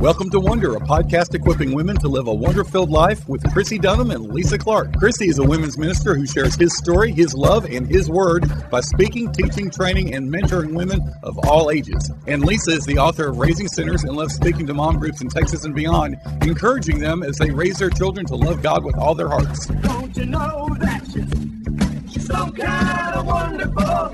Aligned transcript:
Welcome 0.00 0.28
to 0.30 0.40
Wonder, 0.40 0.76
a 0.76 0.80
podcast 0.80 1.34
equipping 1.34 1.74
women 1.74 1.96
to 2.00 2.08
live 2.08 2.26
a 2.26 2.34
wonder 2.34 2.64
filled 2.64 2.90
life 2.90 3.26
with 3.28 3.42
Chrissie 3.54 3.78
Dunham 3.78 4.10
and 4.10 4.28
Lisa 4.28 4.58
Clark. 4.58 4.94
Chrissie 4.98 5.28
is 5.28 5.38
a 5.38 5.42
women's 5.42 5.78
minister 5.78 6.14
who 6.14 6.26
shares 6.26 6.54
his 6.54 6.76
story, 6.76 7.12
his 7.12 7.32
love, 7.34 7.64
and 7.64 7.88
his 7.88 8.10
word 8.10 8.44
by 8.70 8.82
speaking, 8.82 9.32
teaching, 9.32 9.70
training, 9.70 10.14
and 10.14 10.30
mentoring 10.30 10.74
women 10.74 11.00
of 11.22 11.38
all 11.48 11.70
ages. 11.70 12.10
And 12.26 12.44
Lisa 12.44 12.72
is 12.72 12.84
the 12.84 12.98
author 12.98 13.28
of 13.28 13.38
Raising 13.38 13.68
Sinners 13.68 14.04
and 14.04 14.14
loves 14.14 14.34
speaking 14.34 14.66
to 14.66 14.74
mom 14.74 14.98
groups 14.98 15.22
in 15.22 15.28
Texas 15.30 15.64
and 15.64 15.74
beyond, 15.74 16.16
encouraging 16.42 16.98
them 16.98 17.22
as 17.22 17.38
they 17.38 17.50
raise 17.50 17.78
their 17.78 17.90
children 17.90 18.26
to 18.26 18.36
love 18.36 18.62
God 18.62 18.84
with 18.84 18.96
all 18.98 19.14
their 19.14 19.28
hearts. 19.28 19.66
Don't 19.66 20.14
you 20.14 20.26
know 20.26 20.76
that 20.78 21.04
she's, 21.06 22.12
she's 22.12 22.26
some 22.26 22.52
kind 22.52 23.14
of 23.16 23.26
wonderful? 23.26 24.10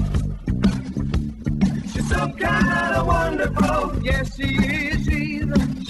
She's 1.93 2.09
some 2.09 2.33
kind 2.35 2.95
of 2.95 3.07
wonderful. 3.07 4.03
Yes, 4.05 4.37
she 4.37 4.45
is. 4.45 5.05
She's, 5.05 5.22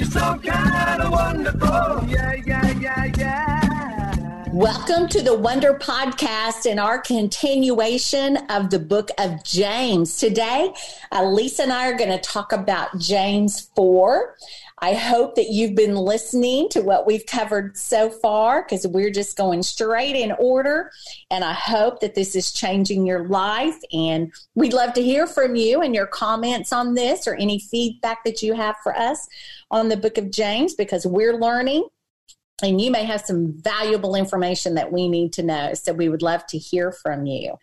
some 0.04 0.40
kind 0.40 1.02
of 1.02 1.10
wonderful. 1.12 2.08
Yeah, 2.08 2.34
yeah, 2.46 2.78
yeah, 2.78 3.04
yeah. 3.16 4.48
Welcome 4.52 5.08
to 5.08 5.22
the 5.22 5.34
Wonder 5.34 5.74
Podcast 5.74 6.70
and 6.70 6.80
our 6.80 6.98
continuation 6.98 8.36
of 8.50 8.70
the 8.70 8.78
book 8.78 9.10
of 9.18 9.42
James. 9.44 10.18
Today, 10.18 10.74
Lisa 11.22 11.62
and 11.62 11.72
I 11.72 11.90
are 11.90 11.96
going 11.96 12.10
to 12.10 12.18
talk 12.18 12.52
about 12.52 12.98
James 12.98 13.70
4. 13.76 14.36
I 14.82 14.94
hope 14.94 15.36
that 15.36 15.48
you've 15.48 15.76
been 15.76 15.94
listening 15.94 16.68
to 16.70 16.82
what 16.82 17.06
we've 17.06 17.24
covered 17.24 17.76
so 17.76 18.10
far 18.10 18.64
because 18.64 18.84
we're 18.84 19.12
just 19.12 19.36
going 19.36 19.62
straight 19.62 20.16
in 20.16 20.32
order. 20.40 20.90
And 21.30 21.44
I 21.44 21.52
hope 21.52 22.00
that 22.00 22.16
this 22.16 22.34
is 22.34 22.50
changing 22.50 23.06
your 23.06 23.28
life. 23.28 23.78
And 23.92 24.32
we'd 24.56 24.72
love 24.72 24.92
to 24.94 25.02
hear 25.02 25.28
from 25.28 25.54
you 25.54 25.82
and 25.82 25.94
your 25.94 26.08
comments 26.08 26.72
on 26.72 26.94
this 26.94 27.28
or 27.28 27.36
any 27.36 27.60
feedback 27.60 28.24
that 28.24 28.42
you 28.42 28.54
have 28.54 28.74
for 28.82 28.92
us 28.96 29.28
on 29.70 29.88
the 29.88 29.96
book 29.96 30.18
of 30.18 30.32
James 30.32 30.74
because 30.74 31.06
we're 31.06 31.38
learning 31.38 31.86
and 32.60 32.80
you 32.80 32.90
may 32.90 33.04
have 33.04 33.20
some 33.20 33.52
valuable 33.52 34.16
information 34.16 34.74
that 34.74 34.90
we 34.90 35.08
need 35.08 35.32
to 35.34 35.44
know. 35.44 35.74
So 35.74 35.92
we 35.92 36.08
would 36.08 36.22
love 36.22 36.44
to 36.48 36.58
hear 36.58 36.90
from 36.90 37.24
you. 37.24 37.54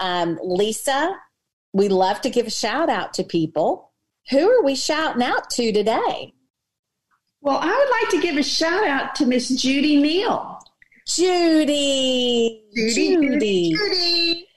Um, 0.00 0.38
Lisa, 0.42 1.18
we 1.74 1.90
love 1.90 2.22
to 2.22 2.30
give 2.30 2.46
a 2.46 2.50
shout 2.50 2.88
out 2.88 3.12
to 3.14 3.24
people. 3.24 3.92
Who 4.30 4.50
are 4.50 4.62
we 4.62 4.74
shouting 4.74 5.22
out 5.22 5.50
to 5.50 5.70
today? 5.70 6.32
Well, 7.42 7.58
I 7.60 7.66
would 7.66 7.90
like 8.00 8.10
to 8.10 8.26
give 8.26 8.38
a 8.38 8.42
shout 8.42 8.86
out 8.86 9.14
to 9.16 9.26
Miss 9.26 9.48
Judy 9.48 10.00
Neal. 10.00 10.60
Judy. 11.08 12.64
Judy. 12.74 13.74
Judy. 13.74 14.48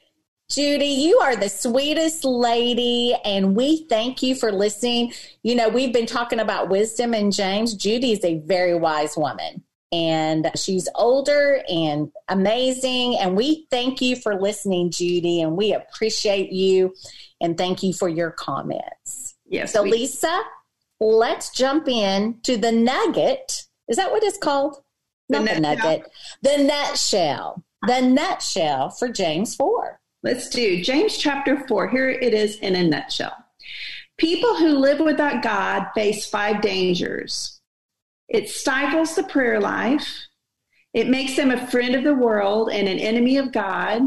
Judy, 0.52 0.86
you 0.86 1.18
are 1.18 1.36
the 1.36 1.50
sweetest 1.50 2.24
lady, 2.24 3.16
and 3.26 3.56
we 3.56 3.88
thank 3.90 4.22
you 4.22 4.36
for 4.36 4.52
listening. 4.52 5.12
You 5.42 5.56
know, 5.56 5.68
we've 5.70 5.92
been 5.92 6.06
talking 6.06 6.40
about 6.40 6.70
wisdom 6.70 7.16
and 7.16 7.34
James. 7.34 7.74
Judy 7.74 8.12
is 8.12 8.24
a 8.24 8.38
very 8.42 8.76
wise 8.76 9.18
woman, 9.18 9.64
and 9.92 10.52
she's 10.56 10.88
older 10.94 11.64
and 11.68 12.12
amazing. 12.28 13.18
And 13.20 13.36
we 13.36 13.66
thank 13.72 14.02
you 14.02 14.16
for 14.16 14.40
listening, 14.40 14.92
Judy, 14.92 15.42
and 15.42 15.58
we 15.58 15.74
appreciate 15.74 16.52
you 16.52 16.94
and 17.42 17.58
thank 17.58 17.82
you 17.82 17.92
for 17.92 18.08
your 18.08 18.30
comments. 18.30 19.34
Yes. 19.48 19.74
So, 19.74 19.82
we- 19.82 19.92
Lisa, 19.92 20.42
let's 21.00 21.50
jump 21.52 21.88
in 21.88 22.40
to 22.44 22.58
the 22.58 22.72
nugget. 22.72 23.66
Is 23.88 23.98
that 23.98 24.12
what 24.12 24.24
it's 24.24 24.38
called? 24.38 24.82
The 25.30 25.40
Not 25.40 25.56
the 25.56 25.60
nugget. 25.60 26.08
The 26.42 26.58
nutshell. 26.58 27.64
The 27.88 28.02
nutshell 28.02 28.90
for 28.90 29.10
James 29.10 29.56
4. 29.56 30.00
Let's 30.24 30.50
do 30.50 30.82
James 30.82 31.18
chapter 31.18 31.66
4. 31.68 31.90
Here 31.90 32.10
it 32.10 32.34
is 32.34 32.58
in 32.60 32.76
a 32.76 32.84
nutshell. 32.84 33.36
People 34.18 34.56
who 34.56 34.78
live 34.78 35.00
without 35.00 35.44
God 35.44 35.88
face 35.94 36.26
five 36.26 36.62
dangers 36.62 37.56
it 38.28 38.50
stifles 38.50 39.16
the 39.16 39.24
prayer 39.24 39.60
life, 39.60 40.28
it 40.94 41.10
makes 41.10 41.36
them 41.36 41.52
a 41.52 41.68
friend 41.68 41.96
of 41.96 42.04
the 42.04 42.16
world 42.16 42.70
and 42.72 42.88
an 42.88 43.00
enemy 43.00 43.38
of 43.38 43.52
God. 43.52 44.02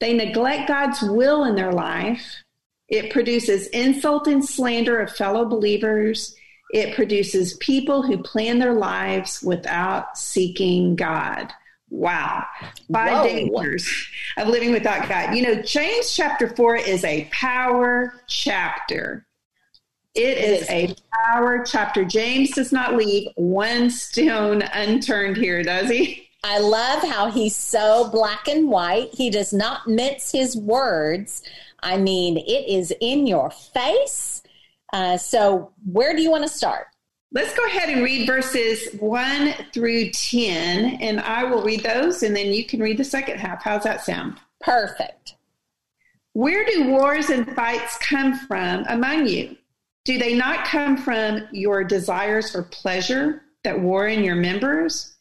They 0.00 0.12
neglect 0.12 0.68
God's 0.68 1.02
will 1.02 1.44
in 1.44 1.54
their 1.54 1.72
life. 1.72 2.42
It 2.92 3.10
produces 3.10 3.68
insult 3.68 4.26
and 4.26 4.44
slander 4.44 5.00
of 5.00 5.10
fellow 5.10 5.46
believers. 5.46 6.36
It 6.74 6.94
produces 6.94 7.54
people 7.54 8.02
who 8.02 8.22
plan 8.22 8.58
their 8.58 8.74
lives 8.74 9.42
without 9.42 10.18
seeking 10.18 10.94
God. 10.94 11.50
Wow. 11.88 12.44
Five 12.92 13.12
Whoa. 13.12 13.24
dangers 13.24 13.90
of 14.36 14.48
living 14.48 14.72
without 14.72 15.08
God. 15.08 15.34
You 15.34 15.42
know, 15.42 15.62
James 15.62 16.14
chapter 16.14 16.54
4 16.54 16.76
is 16.76 17.02
a 17.04 17.26
power 17.32 18.20
chapter. 18.28 19.26
It 20.14 20.36
is 20.36 20.68
a 20.68 20.94
power 21.26 21.64
chapter. 21.64 22.04
James 22.04 22.50
does 22.50 22.72
not 22.72 22.94
leave 22.94 23.26
one 23.36 23.88
stone 23.88 24.60
unturned 24.74 25.38
here, 25.38 25.62
does 25.62 25.88
he? 25.88 26.28
I 26.44 26.58
love 26.58 27.02
how 27.04 27.30
he's 27.30 27.54
so 27.54 28.08
black 28.10 28.48
and 28.48 28.68
white. 28.68 29.10
He 29.14 29.30
does 29.30 29.52
not 29.52 29.86
mince 29.86 30.32
his 30.32 30.56
words. 30.56 31.42
I 31.80 31.96
mean, 31.96 32.36
it 32.36 32.68
is 32.68 32.92
in 33.00 33.26
your 33.26 33.50
face. 33.50 34.42
Uh, 34.92 35.16
so, 35.16 35.72
where 35.84 36.14
do 36.14 36.22
you 36.22 36.30
want 36.30 36.42
to 36.42 36.48
start? 36.48 36.86
Let's 37.34 37.54
go 37.54 37.64
ahead 37.64 37.88
and 37.88 38.02
read 38.04 38.26
verses 38.26 38.92
1 39.00 39.54
through 39.72 40.10
10, 40.10 41.00
and 41.00 41.18
I 41.20 41.44
will 41.44 41.62
read 41.62 41.82
those, 41.82 42.22
and 42.22 42.36
then 42.36 42.48
you 42.48 42.64
can 42.64 42.80
read 42.80 42.98
the 42.98 43.04
second 43.04 43.38
half. 43.38 43.62
How's 43.62 43.84
that 43.84 44.04
sound? 44.04 44.38
Perfect. 44.60 45.36
Where 46.34 46.66
do 46.66 46.90
wars 46.90 47.30
and 47.30 47.54
fights 47.54 47.96
come 47.98 48.34
from 48.34 48.84
among 48.88 49.28
you? 49.28 49.56
Do 50.04 50.18
they 50.18 50.34
not 50.34 50.66
come 50.66 50.96
from 50.96 51.48
your 51.52 51.84
desires 51.84 52.50
for 52.50 52.64
pleasure 52.64 53.42
that 53.64 53.80
war 53.80 54.08
in 54.08 54.24
your 54.24 54.34
members? 54.34 55.14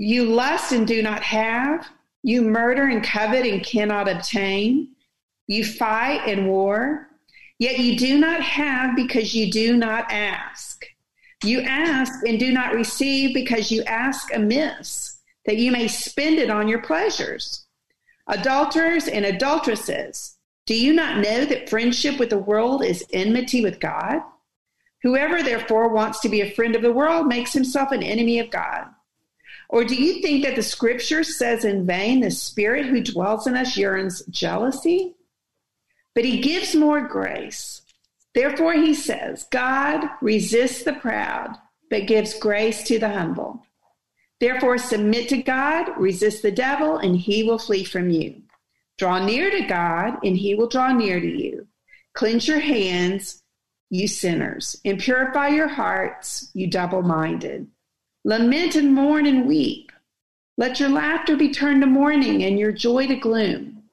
You 0.00 0.26
lust 0.26 0.70
and 0.70 0.86
do 0.86 1.02
not 1.02 1.24
have. 1.24 1.88
You 2.22 2.42
murder 2.42 2.84
and 2.84 3.02
covet 3.02 3.44
and 3.44 3.64
cannot 3.64 4.08
obtain. 4.08 4.90
You 5.48 5.64
fight 5.64 6.22
and 6.24 6.46
war, 6.46 7.08
yet 7.58 7.80
you 7.80 7.98
do 7.98 8.16
not 8.16 8.40
have 8.40 8.94
because 8.94 9.34
you 9.34 9.50
do 9.50 9.76
not 9.76 10.12
ask. 10.12 10.86
You 11.42 11.62
ask 11.62 12.24
and 12.24 12.38
do 12.38 12.52
not 12.52 12.74
receive 12.74 13.34
because 13.34 13.72
you 13.72 13.82
ask 13.84 14.32
amiss, 14.32 15.18
that 15.46 15.56
you 15.56 15.72
may 15.72 15.88
spend 15.88 16.38
it 16.38 16.48
on 16.48 16.68
your 16.68 16.82
pleasures. 16.82 17.66
Adulterers 18.28 19.08
and 19.08 19.24
adulteresses, 19.24 20.36
do 20.66 20.80
you 20.80 20.92
not 20.92 21.16
know 21.16 21.44
that 21.44 21.68
friendship 21.68 22.20
with 22.20 22.30
the 22.30 22.38
world 22.38 22.84
is 22.84 23.04
enmity 23.12 23.62
with 23.62 23.80
God? 23.80 24.20
Whoever 25.02 25.42
therefore 25.42 25.88
wants 25.88 26.20
to 26.20 26.28
be 26.28 26.42
a 26.42 26.52
friend 26.52 26.76
of 26.76 26.82
the 26.82 26.92
world 26.92 27.26
makes 27.26 27.52
himself 27.52 27.90
an 27.90 28.04
enemy 28.04 28.38
of 28.38 28.50
God. 28.50 28.86
Or 29.68 29.84
do 29.84 29.94
you 29.94 30.22
think 30.22 30.44
that 30.44 30.56
the 30.56 30.62
scripture 30.62 31.22
says 31.22 31.64
in 31.64 31.86
vain, 31.86 32.20
the 32.20 32.30
spirit 32.30 32.86
who 32.86 33.02
dwells 33.02 33.46
in 33.46 33.54
us 33.54 33.76
yearns 33.76 34.22
jealousy? 34.26 35.14
But 36.14 36.24
he 36.24 36.40
gives 36.40 36.74
more 36.74 37.06
grace. 37.06 37.82
Therefore, 38.34 38.72
he 38.72 38.94
says, 38.94 39.46
God 39.50 40.08
resists 40.22 40.84
the 40.84 40.94
proud, 40.94 41.56
but 41.90 42.06
gives 42.06 42.38
grace 42.38 42.82
to 42.84 42.98
the 42.98 43.08
humble. 43.08 43.62
Therefore, 44.40 44.78
submit 44.78 45.28
to 45.30 45.42
God, 45.42 45.90
resist 45.98 46.42
the 46.42 46.52
devil, 46.52 46.98
and 46.98 47.16
he 47.16 47.42
will 47.42 47.58
flee 47.58 47.84
from 47.84 48.10
you. 48.10 48.42
Draw 48.96 49.26
near 49.26 49.50
to 49.50 49.62
God, 49.62 50.18
and 50.24 50.36
he 50.36 50.54
will 50.54 50.68
draw 50.68 50.92
near 50.92 51.20
to 51.20 51.26
you. 51.26 51.66
Cleanse 52.14 52.48
your 52.48 52.60
hands, 52.60 53.42
you 53.90 54.08
sinners, 54.08 54.80
and 54.84 54.98
purify 54.98 55.48
your 55.48 55.68
hearts, 55.68 56.50
you 56.54 56.68
double 56.68 57.02
minded. 57.02 57.68
Lament 58.28 58.74
and 58.74 58.94
mourn 58.94 59.24
and 59.24 59.46
weep. 59.46 59.90
Let 60.58 60.78
your 60.78 60.90
laughter 60.90 61.34
be 61.34 61.50
turned 61.50 61.80
to 61.80 61.86
mourning 61.86 62.44
and 62.44 62.58
your 62.58 62.72
joy 62.72 63.06
to 63.06 63.16
gloom. 63.16 63.84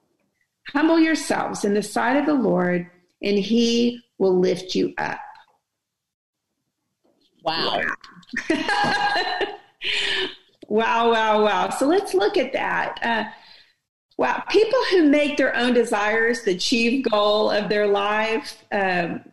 Humble 0.74 0.98
yourselves 0.98 1.64
in 1.64 1.72
the 1.72 1.82
sight 1.82 2.18
of 2.18 2.26
the 2.26 2.34
Lord, 2.34 2.86
and 3.22 3.38
he 3.38 4.02
will 4.18 4.38
lift 4.38 4.74
you 4.74 4.92
up. 4.98 5.20
Wow. 7.44 7.80
Wow, 8.50 9.58
wow, 10.68 11.42
wow. 11.42 11.70
So 11.70 11.86
let's 11.86 12.12
look 12.12 12.36
at 12.36 12.52
that. 12.52 12.98
Uh, 13.02 13.24
wow. 14.18 14.42
People 14.50 14.80
who 14.90 15.04
make 15.04 15.38
their 15.38 15.56
own 15.56 15.72
desires 15.72 16.42
the 16.42 16.58
chief 16.58 17.06
goal 17.10 17.50
of 17.50 17.70
their 17.70 17.86
life 17.86 18.62
um, 18.70 19.24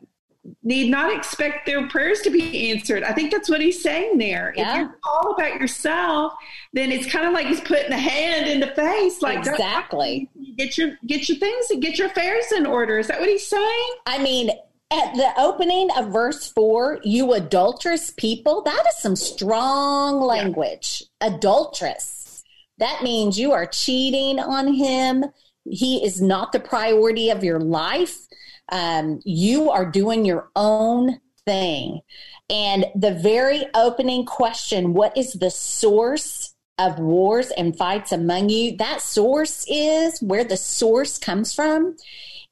need 0.61 0.89
not 0.89 1.15
expect 1.15 1.65
their 1.65 1.87
prayers 1.87 2.21
to 2.21 2.29
be 2.29 2.71
answered. 2.71 3.03
I 3.03 3.13
think 3.13 3.31
that's 3.31 3.49
what 3.49 3.61
he's 3.61 3.81
saying 3.81 4.17
there. 4.17 4.53
Yeah. 4.55 4.71
If 4.71 4.77
you're 4.77 4.99
all 5.05 5.33
about 5.33 5.59
yourself, 5.59 6.33
then 6.73 6.91
it's 6.91 7.09
kind 7.09 7.25
of 7.25 7.33
like 7.33 7.47
he's 7.47 7.61
putting 7.61 7.91
a 7.91 7.97
hand 7.97 8.47
in 8.49 8.59
the 8.59 8.67
face, 8.67 9.21
like 9.21 9.39
Exactly. 9.39 10.29
get 10.57 10.77
your 10.77 10.97
get 11.05 11.29
your 11.29 11.37
things 11.37 11.69
and 11.69 11.81
get 11.81 11.97
your 11.97 12.07
affairs 12.07 12.51
in 12.55 12.65
order. 12.65 12.99
Is 12.99 13.07
that 13.07 13.19
what 13.19 13.29
he's 13.29 13.47
saying? 13.47 13.89
I 14.05 14.21
mean, 14.21 14.49
at 14.91 15.15
the 15.15 15.31
opening 15.37 15.89
of 15.97 16.11
verse 16.11 16.51
four, 16.51 16.99
you 17.03 17.33
adulterous 17.33 18.11
people, 18.11 18.61
that 18.63 18.83
is 18.87 18.97
some 19.01 19.15
strong 19.15 20.19
language. 20.21 21.03
Adulterous. 21.21 22.43
That 22.79 23.03
means 23.03 23.39
you 23.39 23.51
are 23.53 23.65
cheating 23.65 24.39
on 24.39 24.73
him. 24.73 25.25
He 25.65 26.03
is 26.03 26.21
not 26.21 26.51
the 26.51 26.59
priority 26.59 27.29
of 27.29 27.43
your 27.43 27.59
life. 27.59 28.17
Um, 28.69 29.19
you 29.25 29.69
are 29.71 29.89
doing 29.89 30.25
your 30.25 30.49
own 30.55 31.19
thing. 31.45 32.01
And 32.49 32.85
the 32.95 33.13
very 33.13 33.65
opening 33.73 34.25
question 34.25 34.93
what 34.93 35.15
is 35.17 35.33
the 35.33 35.51
source 35.51 36.55
of 36.77 36.99
wars 36.99 37.51
and 37.51 37.77
fights 37.77 38.11
among 38.11 38.49
you? 38.49 38.77
That 38.77 39.01
source 39.01 39.65
is 39.67 40.21
where 40.21 40.43
the 40.43 40.57
source 40.57 41.17
comes 41.17 41.53
from 41.53 41.97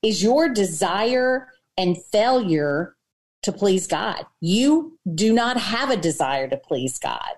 is 0.01 0.23
your 0.23 0.49
desire 0.49 1.49
and 1.77 2.01
failure 2.11 2.95
to 3.43 3.51
please 3.51 3.87
God. 3.87 4.25
You 4.39 4.99
do 5.13 5.33
not 5.33 5.57
have 5.57 5.89
a 5.89 5.97
desire 5.97 6.47
to 6.47 6.57
please 6.57 6.97
God. 6.99 7.31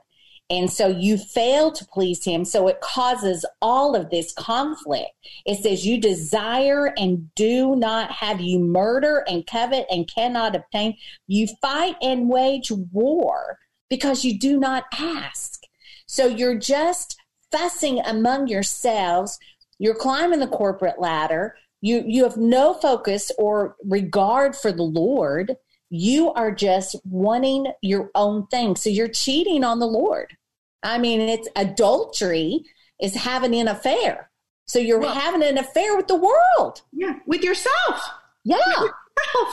And 0.53 0.71
so 0.71 0.87
you 0.87 1.17
fail 1.17 1.71
to 1.71 1.83
please 1.85 2.23
him. 2.23 2.45
So 2.45 2.67
it 2.67 2.79
causes 2.79 3.43
all 3.59 3.95
of 3.95 4.11
this 4.11 4.31
conflict. 4.33 5.09
It 5.47 5.63
says, 5.63 5.83
You 5.83 5.99
desire 5.99 6.93
and 6.95 7.33
do 7.33 7.75
not 7.75 8.11
have, 8.11 8.39
you 8.39 8.59
murder 8.59 9.25
and 9.27 9.47
covet 9.47 9.87
and 9.89 10.07
cannot 10.07 10.55
obtain. 10.55 10.95
You 11.25 11.47
fight 11.59 11.95
and 12.03 12.29
wage 12.29 12.69
war 12.69 13.57
because 13.89 14.23
you 14.23 14.37
do 14.37 14.59
not 14.59 14.85
ask. 14.93 15.63
So 16.05 16.27
you're 16.27 16.59
just 16.59 17.19
fussing 17.51 17.99
among 18.05 18.47
yourselves. 18.47 19.39
You're 19.79 19.95
climbing 19.95 20.39
the 20.39 20.47
corporate 20.47 20.99
ladder. 20.99 21.55
You, 21.81 22.03
you 22.05 22.23
have 22.25 22.37
no 22.37 22.75
focus 22.75 23.31
or 23.39 23.75
regard 23.83 24.55
for 24.55 24.71
the 24.71 24.83
Lord. 24.83 25.55
You 25.89 26.31
are 26.33 26.51
just 26.51 26.95
wanting 27.05 27.73
your 27.81 28.11
own 28.13 28.45
thing. 28.47 28.75
So 28.75 28.91
you're 28.91 29.07
cheating 29.07 29.63
on 29.63 29.79
the 29.79 29.87
Lord. 29.87 30.37
I 30.83 30.97
mean, 30.97 31.21
it's 31.21 31.47
adultery 31.55 32.65
is 33.01 33.15
having 33.15 33.55
an 33.55 33.67
affair. 33.67 34.29
So 34.65 34.79
you're 34.79 34.99
well, 34.99 35.13
having 35.13 35.43
an 35.43 35.57
affair 35.57 35.95
with 35.97 36.07
the 36.07 36.15
world. 36.15 36.81
Yeah, 36.91 37.19
with 37.25 37.43
yourself. 37.43 38.01
Yeah. 38.43 38.57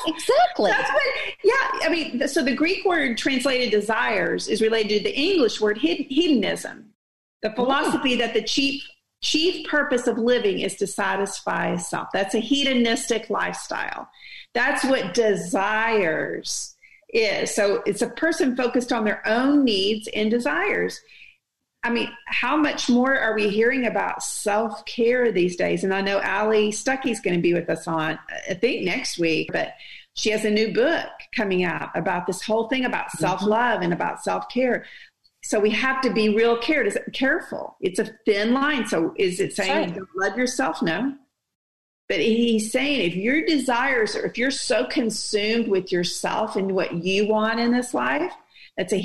exactly. 0.06 0.70
That's 0.70 0.90
what, 0.90 1.02
yeah. 1.44 1.70
I 1.82 1.88
mean, 1.90 2.26
so 2.28 2.42
the 2.42 2.54
Greek 2.54 2.84
word 2.84 3.18
translated 3.18 3.70
desires 3.70 4.48
is 4.48 4.60
related 4.60 4.98
to 4.98 5.04
the 5.04 5.18
English 5.18 5.60
word 5.60 5.78
hedonism, 5.78 6.90
the 7.42 7.52
oh. 7.52 7.54
philosophy 7.54 8.16
that 8.16 8.34
the 8.34 8.42
chief 8.42 8.82
chief 9.22 9.68
purpose 9.68 10.06
of 10.06 10.16
living 10.16 10.60
is 10.60 10.76
to 10.76 10.86
satisfy 10.86 11.76
self. 11.76 12.08
That's 12.12 12.34
a 12.34 12.40
hedonistic 12.40 13.28
lifestyle. 13.28 14.08
That's 14.54 14.82
what 14.84 15.14
desires 15.14 16.74
is. 17.10 17.54
So 17.54 17.82
it's 17.86 18.02
a 18.02 18.08
person 18.08 18.56
focused 18.56 18.92
on 18.92 19.04
their 19.04 19.26
own 19.26 19.64
needs 19.64 20.08
and 20.14 20.30
desires. 20.30 21.00
I 21.82 21.90
mean, 21.90 22.10
how 22.26 22.56
much 22.56 22.90
more 22.90 23.18
are 23.18 23.34
we 23.34 23.48
hearing 23.48 23.86
about 23.86 24.22
self 24.22 24.84
care 24.84 25.32
these 25.32 25.56
days? 25.56 25.82
And 25.82 25.94
I 25.94 26.02
know 26.02 26.20
Allie 26.20 26.72
Stuckey's 26.72 27.20
going 27.20 27.36
to 27.36 27.42
be 27.42 27.54
with 27.54 27.70
us 27.70 27.88
on, 27.88 28.18
I 28.48 28.54
think 28.54 28.84
next 28.84 29.18
week, 29.18 29.50
but 29.52 29.74
she 30.14 30.30
has 30.30 30.44
a 30.44 30.50
new 30.50 30.74
book 30.74 31.08
coming 31.34 31.64
out 31.64 31.90
about 31.94 32.26
this 32.26 32.42
whole 32.42 32.68
thing 32.68 32.84
about 32.84 33.06
mm-hmm. 33.06 33.24
self 33.24 33.42
love 33.42 33.80
and 33.80 33.92
about 33.92 34.22
self 34.22 34.48
care. 34.50 34.84
So 35.42 35.58
we 35.58 35.70
have 35.70 36.02
to 36.02 36.12
be 36.12 36.34
real 36.34 36.58
care- 36.58 36.90
careful. 37.14 37.76
It's 37.80 37.98
a 37.98 38.10
thin 38.26 38.52
line. 38.52 38.86
So 38.86 39.14
is 39.16 39.40
it 39.40 39.54
saying 39.54 39.92
don't 39.92 40.08
love 40.14 40.36
yourself? 40.36 40.82
No. 40.82 41.14
But 42.08 42.18
he's 42.18 42.72
saying 42.72 43.08
if 43.08 43.16
your 43.16 43.46
desires 43.46 44.16
or 44.16 44.26
if 44.26 44.36
you're 44.36 44.50
so 44.50 44.84
consumed 44.84 45.68
with 45.68 45.92
yourself 45.92 46.56
and 46.56 46.72
what 46.72 46.92
you 46.92 47.26
want 47.26 47.60
in 47.60 47.72
this 47.72 47.94
life, 47.94 48.32
that's 48.76 48.92
a 48.92 48.98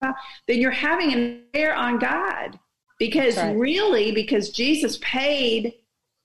then 0.00 0.60
you're 0.60 0.70
having 0.70 1.12
an 1.12 1.44
affair 1.48 1.74
on 1.74 1.98
God. 1.98 2.58
Because 2.98 3.38
right. 3.38 3.56
really, 3.56 4.12
because 4.12 4.50
Jesus 4.50 4.98
paid 5.00 5.72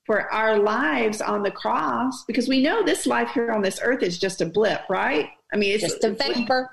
for 0.04 0.30
our 0.32 0.58
lives 0.58 1.20
on 1.22 1.42
the 1.42 1.50
cross, 1.50 2.24
because 2.26 2.48
we 2.48 2.62
know 2.62 2.82
this 2.82 3.06
life 3.06 3.30
here 3.30 3.50
on 3.50 3.62
this 3.62 3.80
earth 3.82 4.02
is 4.02 4.18
just 4.18 4.42
a 4.42 4.46
blip, 4.46 4.82
right? 4.90 5.30
I 5.52 5.56
mean, 5.56 5.72
it's 5.72 5.82
just 5.82 6.04
a 6.04 6.10
vapor. 6.10 6.70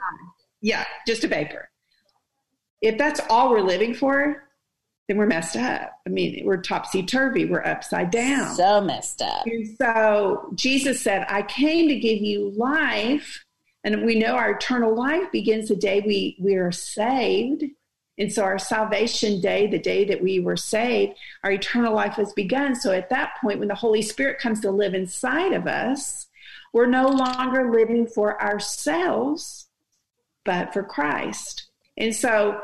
Yeah, 0.61 0.83
just 1.07 1.23
a 1.23 1.27
vapor. 1.27 1.69
If 2.81 2.97
that's 2.97 3.21
all 3.29 3.49
we're 3.49 3.61
living 3.61 3.93
for, 3.93 4.43
then 5.07 5.17
we're 5.17 5.25
messed 5.25 5.55
up. 5.55 5.91
I 6.05 6.09
mean, 6.09 6.45
we're 6.45 6.61
topsy 6.61 7.03
turvy, 7.03 7.45
we're 7.45 7.65
upside 7.65 8.11
down. 8.11 8.55
So 8.55 8.81
messed 8.81 9.21
up. 9.21 9.45
And 9.45 9.67
so 9.77 10.51
Jesus 10.55 11.01
said, 11.01 11.25
I 11.29 11.41
came 11.43 11.87
to 11.89 11.99
give 11.99 12.19
you 12.19 12.53
life. 12.55 13.43
And 13.83 14.05
we 14.05 14.15
know 14.15 14.35
our 14.35 14.51
eternal 14.51 14.95
life 14.95 15.31
begins 15.31 15.69
the 15.69 15.75
day 15.75 16.01
we, 16.05 16.37
we 16.39 16.55
are 16.55 16.71
saved. 16.71 17.65
And 18.17 18.31
so 18.31 18.43
our 18.43 18.59
salvation 18.59 19.41
day, 19.41 19.67
the 19.67 19.79
day 19.79 20.05
that 20.05 20.21
we 20.21 20.39
were 20.39 20.55
saved, 20.55 21.17
our 21.43 21.51
eternal 21.51 21.93
life 21.93 22.13
has 22.13 22.31
begun. 22.33 22.75
So 22.75 22.91
at 22.91 23.09
that 23.09 23.33
point, 23.41 23.59
when 23.59 23.67
the 23.67 23.75
Holy 23.75 24.01
Spirit 24.01 24.39
comes 24.39 24.61
to 24.61 24.71
live 24.71 24.93
inside 24.93 25.51
of 25.53 25.67
us, 25.67 26.27
we're 26.71 26.85
no 26.85 27.07
longer 27.07 27.71
living 27.71 28.07
for 28.07 28.41
ourselves, 28.41 29.67
but 30.45 30.73
for 30.73 30.83
Christ. 30.83 31.67
And 31.97 32.15
so 32.15 32.61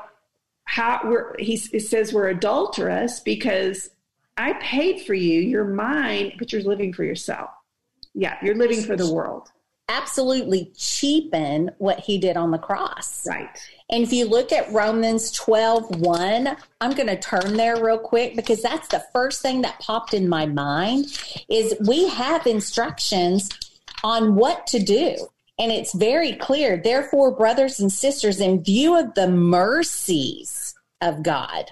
how 0.65 1.01
we're 1.03 1.35
he 1.39 1.57
says 1.57 2.13
we're 2.13 2.29
adulterous 2.29 3.19
because 3.19 3.89
I 4.37 4.53
paid 4.53 5.01
for 5.01 5.15
you, 5.15 5.41
you're 5.41 5.65
mine, 5.65 6.33
but 6.37 6.53
you're 6.53 6.61
living 6.61 6.93
for 6.93 7.03
yourself. 7.03 7.49
Yeah, 8.13 8.37
you're 8.43 8.55
living 8.55 8.81
for 8.83 8.95
the 8.95 9.11
world. 9.11 9.51
Absolutely 9.89 10.71
cheapen 10.77 11.71
what 11.79 11.99
he 11.99 12.17
did 12.17 12.37
on 12.37 12.51
the 12.51 12.57
cross. 12.57 13.27
Right. 13.27 13.49
And 13.89 14.03
if 14.03 14.13
you 14.13 14.25
look 14.25 14.51
at 14.51 14.71
Romans 14.71 15.31
12 15.31 15.99
1, 15.99 16.57
I'm 16.79 16.93
going 16.93 17.07
to 17.07 17.19
turn 17.19 17.57
there 17.57 17.83
real 17.83 17.97
quick 17.97 18.35
because 18.35 18.61
that's 18.61 18.87
the 18.87 19.03
first 19.11 19.41
thing 19.41 19.63
that 19.63 19.79
popped 19.79 20.13
in 20.13 20.29
my 20.29 20.45
mind 20.45 21.05
is 21.49 21.75
we 21.85 22.07
have 22.07 22.45
instructions 22.45 23.49
on 24.03 24.35
what 24.35 24.67
to 24.67 24.79
do. 24.79 25.15
And 25.57 25.71
it's 25.71 25.93
very 25.93 26.33
clear. 26.33 26.77
Therefore, 26.77 27.35
brothers 27.35 27.79
and 27.79 27.91
sisters, 27.91 28.39
in 28.39 28.63
view 28.63 28.97
of 28.97 29.13
the 29.15 29.27
mercies 29.27 30.73
of 31.01 31.21
God, 31.21 31.71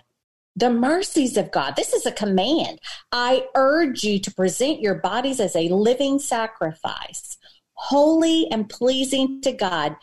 the 0.58 0.70
mercies 0.72 1.38
of 1.38 1.52
God, 1.52 1.76
this 1.76 1.94
is 1.94 2.06
a 2.06 2.12
command. 2.12 2.80
I 3.12 3.46
urge 3.56 4.04
you 4.04 4.20
to 4.20 4.34
present 4.34 4.82
your 4.82 4.96
bodies 4.96 5.40
as 5.40 5.56
a 5.56 5.70
living 5.70 6.20
sacrifice, 6.20 7.38
holy 7.80 8.48
and 8.52 8.68
pleasing 8.68 9.40
to 9.42 9.52
God. 9.52 9.96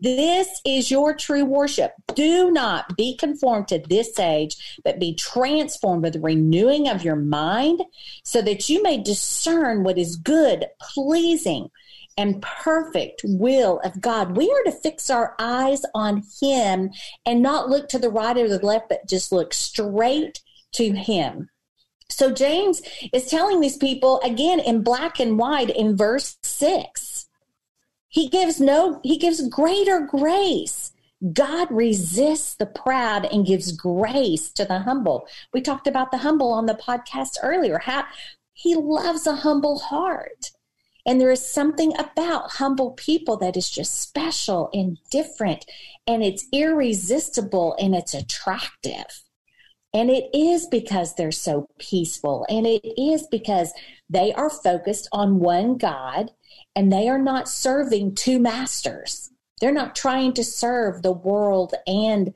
This 0.00 0.60
is 0.66 0.90
your 0.90 1.14
true 1.14 1.44
worship. 1.44 1.92
Do 2.14 2.50
not 2.50 2.96
be 2.96 3.16
conformed 3.16 3.68
to 3.68 3.82
this 3.88 4.18
age, 4.18 4.80
but 4.84 4.98
be 4.98 5.14
transformed 5.14 6.02
with 6.02 6.14
the 6.14 6.20
renewing 6.20 6.88
of 6.88 7.04
your 7.04 7.16
mind 7.16 7.80
so 8.24 8.42
that 8.42 8.68
you 8.68 8.82
may 8.82 9.00
discern 9.00 9.84
what 9.84 9.98
is 9.98 10.16
good, 10.16 10.66
pleasing, 10.80 11.70
and 12.18 12.42
perfect 12.42 13.22
will 13.24 13.80
of 13.84 14.00
God. 14.00 14.36
We 14.36 14.50
are 14.50 14.64
to 14.64 14.72
fix 14.72 15.08
our 15.08 15.34
eyes 15.38 15.82
on 15.94 16.24
Him 16.40 16.90
and 17.24 17.40
not 17.40 17.70
look 17.70 17.88
to 17.90 17.98
the 18.00 18.10
right 18.10 18.36
or 18.36 18.48
the 18.48 18.64
left, 18.66 18.88
but 18.88 19.08
just 19.08 19.30
look 19.30 19.54
straight 19.54 20.42
to 20.72 20.90
Him. 20.90 21.48
So 22.10 22.30
James 22.30 22.82
is 23.14 23.26
telling 23.26 23.60
these 23.60 23.78
people 23.78 24.20
again 24.22 24.60
in 24.60 24.82
black 24.82 25.20
and 25.20 25.38
white 25.38 25.70
in 25.70 25.96
verse 25.96 26.36
six. 26.42 27.11
He 28.12 28.28
gives 28.28 28.60
no, 28.60 29.00
he 29.02 29.16
gives 29.16 29.48
greater 29.48 30.00
grace. 30.00 30.92
God 31.32 31.68
resists 31.70 32.54
the 32.54 32.66
proud 32.66 33.24
and 33.24 33.46
gives 33.46 33.72
grace 33.72 34.50
to 34.50 34.66
the 34.66 34.80
humble. 34.80 35.26
We 35.54 35.62
talked 35.62 35.86
about 35.86 36.10
the 36.10 36.18
humble 36.18 36.52
on 36.52 36.66
the 36.66 36.74
podcast 36.74 37.38
earlier. 37.42 37.78
How 37.78 38.04
he 38.52 38.74
loves 38.74 39.26
a 39.26 39.36
humble 39.36 39.78
heart. 39.78 40.50
And 41.06 41.18
there 41.18 41.30
is 41.30 41.52
something 41.54 41.94
about 41.98 42.52
humble 42.52 42.90
people 42.90 43.38
that 43.38 43.56
is 43.56 43.70
just 43.70 43.98
special 43.98 44.68
and 44.74 44.98
different, 45.10 45.64
and 46.06 46.22
it's 46.22 46.46
irresistible 46.52 47.74
and 47.80 47.94
it's 47.94 48.12
attractive. 48.12 49.22
And 49.94 50.10
it 50.10 50.28
is 50.34 50.66
because 50.66 51.14
they're 51.14 51.32
so 51.32 51.66
peaceful, 51.78 52.44
and 52.50 52.66
it 52.66 52.84
is 53.00 53.26
because 53.30 53.72
they 54.10 54.34
are 54.34 54.50
focused 54.50 55.08
on 55.12 55.40
one 55.40 55.78
God 55.78 56.30
and 56.74 56.92
they 56.92 57.08
are 57.08 57.18
not 57.18 57.48
serving 57.48 58.14
two 58.14 58.38
masters. 58.38 59.30
They're 59.60 59.72
not 59.72 59.94
trying 59.94 60.32
to 60.34 60.44
serve 60.44 61.02
the 61.02 61.12
world 61.12 61.74
and 61.86 62.34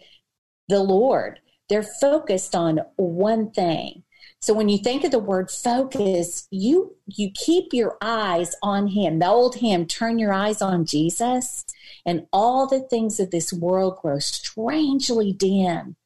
the 0.68 0.82
Lord. 0.82 1.40
They're 1.68 1.82
focused 1.82 2.54
on 2.54 2.80
one 2.96 3.50
thing. 3.50 4.04
So 4.40 4.54
when 4.54 4.68
you 4.68 4.78
think 4.78 5.02
of 5.02 5.10
the 5.10 5.18
word 5.18 5.50
focus, 5.50 6.46
you 6.50 6.94
you 7.06 7.30
keep 7.34 7.72
your 7.72 7.96
eyes 8.00 8.54
on 8.62 8.88
him. 8.88 9.18
The 9.18 9.26
old 9.26 9.56
hymn, 9.56 9.86
turn 9.86 10.18
your 10.18 10.32
eyes 10.32 10.62
on 10.62 10.84
Jesus, 10.84 11.64
and 12.04 12.26
all 12.32 12.66
the 12.66 12.80
things 12.80 13.18
of 13.18 13.30
this 13.30 13.52
world 13.52 13.98
grow 14.02 14.18
strangely 14.18 15.32
dim. 15.32 15.96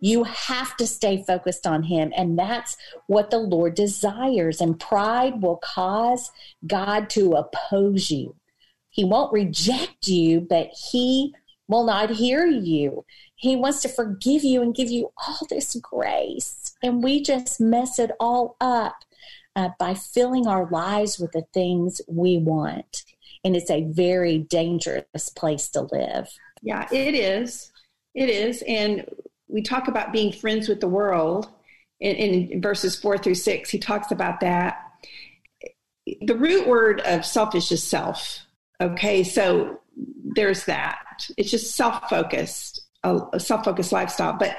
You 0.00 0.24
have 0.24 0.76
to 0.76 0.86
stay 0.86 1.24
focused 1.26 1.66
on 1.66 1.84
him, 1.84 2.12
and 2.16 2.38
that's 2.38 2.76
what 3.06 3.30
the 3.30 3.38
Lord 3.38 3.74
desires. 3.74 4.60
And 4.60 4.78
pride 4.78 5.42
will 5.42 5.56
cause 5.56 6.30
God 6.66 7.10
to 7.10 7.32
oppose 7.32 8.10
you. 8.10 8.34
He 8.90 9.04
won't 9.04 9.32
reject 9.32 10.06
you, 10.06 10.40
but 10.40 10.68
he 10.90 11.34
will 11.68 11.84
not 11.84 12.10
hear 12.10 12.46
you. 12.46 13.04
He 13.34 13.56
wants 13.56 13.82
to 13.82 13.88
forgive 13.88 14.44
you 14.44 14.62
and 14.62 14.74
give 14.74 14.90
you 14.90 15.10
all 15.26 15.38
this 15.50 15.74
grace. 15.76 16.74
And 16.82 17.02
we 17.02 17.22
just 17.22 17.60
mess 17.60 17.98
it 17.98 18.12
all 18.20 18.56
up 18.60 19.04
uh, 19.56 19.70
by 19.78 19.94
filling 19.94 20.46
our 20.46 20.68
lives 20.70 21.18
with 21.18 21.32
the 21.32 21.44
things 21.52 22.00
we 22.08 22.38
want. 22.38 23.04
and 23.44 23.54
it's 23.54 23.70
a 23.70 23.84
very 23.84 24.38
dangerous 24.38 25.28
place 25.36 25.68
to 25.68 25.82
live. 25.92 26.28
Yeah, 26.62 26.88
it 26.90 27.14
is. 27.14 27.70
It 28.14 28.30
is. 28.30 28.62
And 28.66 29.04
we 29.48 29.62
talk 29.62 29.88
about 29.88 30.12
being 30.12 30.32
friends 30.32 30.68
with 30.68 30.80
the 30.80 30.88
world 30.88 31.48
in, 32.00 32.16
in 32.16 32.62
verses 32.62 32.96
four 32.96 33.18
through 33.18 33.34
six. 33.34 33.70
He 33.70 33.78
talks 33.78 34.10
about 34.10 34.40
that. 34.40 34.78
The 36.22 36.36
root 36.36 36.66
word 36.66 37.00
of 37.02 37.24
selfish 37.24 37.72
is 37.72 37.82
self. 37.82 38.40
Okay, 38.80 39.22
so 39.22 39.80
there's 40.34 40.64
that. 40.64 41.26
It's 41.36 41.50
just 41.50 41.74
self 41.76 42.08
focused, 42.08 42.80
a, 43.02 43.18
a 43.32 43.40
self 43.40 43.64
focused 43.64 43.92
lifestyle. 43.92 44.34
But 44.34 44.56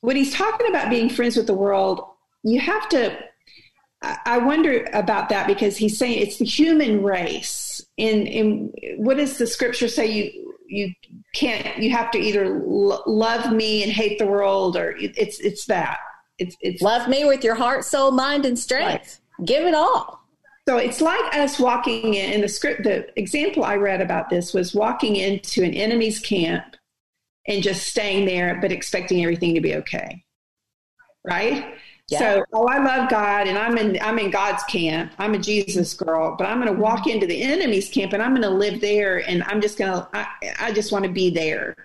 when 0.00 0.16
he's 0.16 0.32
talking 0.32 0.68
about 0.68 0.90
being 0.90 1.10
friends 1.10 1.36
with 1.36 1.46
the 1.46 1.54
world, 1.54 2.00
you 2.42 2.60
have 2.60 2.88
to. 2.90 3.18
I 4.00 4.38
wonder 4.38 4.88
about 4.92 5.28
that 5.30 5.48
because 5.48 5.76
he's 5.76 5.98
saying 5.98 6.20
it's 6.22 6.38
the 6.38 6.44
human 6.44 7.02
race. 7.02 7.84
And, 7.98 8.28
and 8.28 8.72
what 8.96 9.16
does 9.16 9.38
the 9.38 9.46
scripture 9.48 9.88
say? 9.88 10.06
You 10.06 10.47
you 10.68 10.92
can't. 11.34 11.78
You 11.78 11.90
have 11.90 12.10
to 12.12 12.18
either 12.18 12.60
love 12.64 13.52
me 13.52 13.82
and 13.82 13.90
hate 13.90 14.18
the 14.18 14.26
world, 14.26 14.76
or 14.76 14.94
it's 14.98 15.40
it's 15.40 15.66
that. 15.66 15.98
It's 16.38 16.56
it's 16.60 16.82
love 16.82 17.08
me 17.08 17.24
with 17.24 17.42
your 17.42 17.54
heart, 17.54 17.84
soul, 17.84 18.10
mind, 18.10 18.44
and 18.46 18.58
strength. 18.58 19.20
Right. 19.38 19.46
Give 19.46 19.64
it 19.64 19.74
all. 19.74 20.22
So 20.68 20.76
it's 20.76 21.00
like 21.00 21.34
us 21.34 21.58
walking 21.58 22.14
in, 22.14 22.32
in 22.34 22.40
the 22.42 22.48
script. 22.48 22.84
The 22.84 23.08
example 23.18 23.64
I 23.64 23.76
read 23.76 24.02
about 24.02 24.28
this 24.28 24.52
was 24.52 24.74
walking 24.74 25.16
into 25.16 25.62
an 25.62 25.72
enemy's 25.72 26.20
camp 26.20 26.76
and 27.46 27.62
just 27.62 27.86
staying 27.86 28.26
there, 28.26 28.58
but 28.60 28.70
expecting 28.70 29.22
everything 29.22 29.54
to 29.54 29.62
be 29.62 29.76
okay. 29.76 30.22
Right? 31.24 31.74
Yeah. 32.08 32.18
So, 32.18 32.44
oh, 32.54 32.66
I 32.66 32.82
love 32.82 33.10
God, 33.10 33.48
and 33.48 33.58
I'm 33.58 33.76
in 33.76 33.98
I'm 34.00 34.18
in 34.18 34.30
God's 34.30 34.62
camp. 34.64 35.12
I'm 35.18 35.34
a 35.34 35.38
Jesus 35.38 35.92
girl, 35.92 36.36
but 36.38 36.46
I'm 36.46 36.60
going 36.60 36.74
to 36.74 36.80
walk 36.80 37.00
mm-hmm. 37.00 37.10
into 37.10 37.26
the 37.26 37.42
enemy's 37.42 37.90
camp, 37.90 38.14
and 38.14 38.22
I'm 38.22 38.30
going 38.30 38.42
to 38.42 38.50
live 38.50 38.80
there, 38.80 39.18
and 39.28 39.42
I'm 39.44 39.60
just 39.60 39.78
going 39.78 39.92
to 39.92 40.08
I, 40.14 40.26
I 40.58 40.72
just 40.72 40.90
want 40.90 41.04
to 41.04 41.10
be 41.10 41.30
there. 41.30 41.76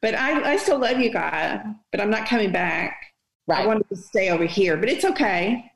But 0.00 0.14
I 0.16 0.54
I 0.54 0.56
still 0.56 0.78
love 0.78 0.98
you, 0.98 1.12
God, 1.12 1.62
but 1.92 2.00
I'm 2.00 2.10
not 2.10 2.26
coming 2.26 2.50
back. 2.50 3.14
Right. 3.46 3.62
I 3.62 3.66
wanted 3.66 3.88
to 3.90 3.96
stay 3.96 4.30
over 4.30 4.44
here, 4.44 4.76
but 4.76 4.88
it's 4.88 5.04
okay. 5.04 5.70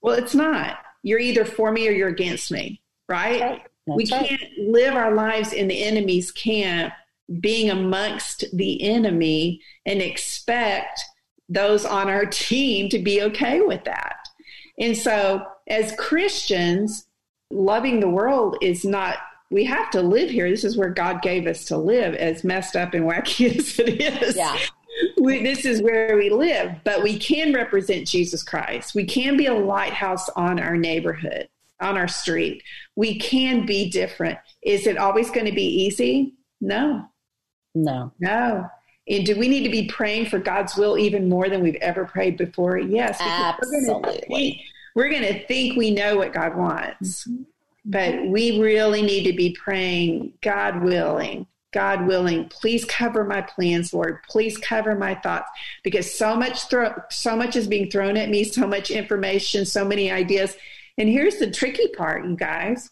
Well, 0.00 0.16
it's 0.16 0.34
not 0.34 0.78
you're 1.02 1.18
either 1.18 1.44
for 1.44 1.72
me 1.72 1.88
or 1.88 1.92
you're 1.92 2.08
against 2.08 2.50
me, 2.50 2.80
right? 3.08 3.40
right. 3.40 3.62
We 3.86 4.06
can't 4.06 4.40
live 4.58 4.94
our 4.94 5.14
lives 5.14 5.52
in 5.52 5.68
the 5.68 5.82
enemy's 5.82 6.30
camp, 6.30 6.92
being 7.40 7.70
amongst 7.70 8.44
the 8.52 8.82
enemy, 8.82 9.62
and 9.84 10.00
expect 10.00 11.00
those 11.50 11.84
on 11.84 12.08
our 12.08 12.24
team 12.24 12.88
to 12.88 12.98
be 12.98 13.22
okay 13.22 13.60
with 13.60 13.84
that. 13.84 14.16
And 14.78 14.96
so, 14.96 15.44
as 15.68 15.94
Christians, 15.98 17.06
loving 17.50 18.00
the 18.00 18.08
world 18.08 18.56
is 18.62 18.84
not, 18.84 19.18
we 19.50 19.64
have 19.64 19.90
to 19.90 20.00
live 20.00 20.30
here. 20.30 20.48
This 20.48 20.64
is 20.64 20.78
where 20.78 20.88
God 20.88 21.20
gave 21.20 21.46
us 21.46 21.66
to 21.66 21.76
live, 21.76 22.14
as 22.14 22.44
messed 22.44 22.76
up 22.76 22.94
and 22.94 23.04
wacky 23.04 23.50
as 23.58 23.78
it 23.78 24.00
is. 24.00 24.36
Yeah 24.36 24.56
we, 25.18 25.42
this 25.42 25.64
is 25.64 25.82
where 25.82 26.16
we 26.16 26.30
live, 26.30 26.72
but 26.84 27.02
we 27.02 27.18
can 27.18 27.52
represent 27.52 28.06
Jesus 28.06 28.42
Christ. 28.42 28.94
We 28.94 29.04
can 29.04 29.36
be 29.36 29.46
a 29.46 29.54
lighthouse 29.54 30.28
on 30.30 30.58
our 30.58 30.76
neighborhood, 30.76 31.48
on 31.80 31.96
our 31.96 32.08
street. 32.08 32.62
We 32.96 33.18
can 33.18 33.66
be 33.66 33.90
different. 33.90 34.38
Is 34.62 34.86
it 34.86 34.98
always 34.98 35.30
going 35.30 35.46
to 35.46 35.52
be 35.52 35.84
easy? 35.84 36.34
No. 36.60 37.06
No. 37.74 38.12
No. 38.18 38.66
And 39.10 39.26
do 39.26 39.36
we 39.36 39.48
need 39.48 39.64
to 39.64 39.70
be 39.70 39.88
praying 39.88 40.26
for 40.26 40.38
God's 40.38 40.76
will 40.76 40.96
even 40.96 41.28
more 41.28 41.48
than 41.48 41.62
we've 41.62 41.74
ever 41.76 42.04
prayed 42.04 42.36
before? 42.36 42.78
Yes. 42.78 43.18
Absolutely. 43.20 44.64
We're 44.94 45.10
going 45.10 45.22
to 45.22 45.44
think 45.46 45.76
we 45.76 45.90
know 45.90 46.16
what 46.16 46.32
God 46.32 46.56
wants, 46.56 47.28
but 47.84 48.26
we 48.26 48.60
really 48.60 49.02
need 49.02 49.24
to 49.24 49.32
be 49.32 49.56
praying, 49.60 50.34
God 50.42 50.82
willing, 50.82 51.46
God 51.72 52.06
willing, 52.06 52.48
please 52.48 52.84
cover 52.84 53.24
my 53.24 53.42
plans, 53.42 53.92
Lord. 53.92 54.22
Please 54.28 54.58
cover 54.58 54.94
my 54.94 55.14
thoughts 55.14 55.50
because 55.82 56.12
so 56.12 56.36
much 56.36 56.68
throw, 56.68 56.92
so 57.10 57.36
much 57.36 57.56
is 57.56 57.68
being 57.68 57.90
thrown 57.90 58.16
at 58.16 58.28
me, 58.28 58.44
so 58.44 58.66
much 58.66 58.90
information, 58.90 59.64
so 59.64 59.84
many 59.84 60.10
ideas. 60.10 60.56
And 60.98 61.08
here's 61.08 61.36
the 61.36 61.50
tricky 61.50 61.88
part, 61.88 62.24
you 62.26 62.36
guys. 62.36 62.90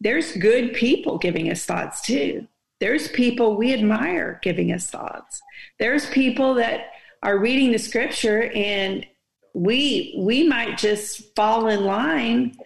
There's 0.00 0.36
good 0.36 0.74
people 0.74 1.18
giving 1.18 1.50
us 1.50 1.64
thoughts 1.64 2.00
too. 2.00 2.48
There's 2.82 3.06
people 3.06 3.56
we 3.56 3.72
admire 3.72 4.40
giving 4.42 4.72
us 4.72 4.90
thoughts. 4.90 5.40
There's 5.78 6.10
people 6.10 6.54
that 6.54 6.86
are 7.22 7.38
reading 7.38 7.70
the 7.70 7.78
scripture 7.78 8.50
and 8.56 9.06
we 9.54 10.16
we 10.18 10.48
might 10.48 10.78
just 10.78 11.32
fall 11.36 11.68
in 11.68 11.84
line 11.84 12.56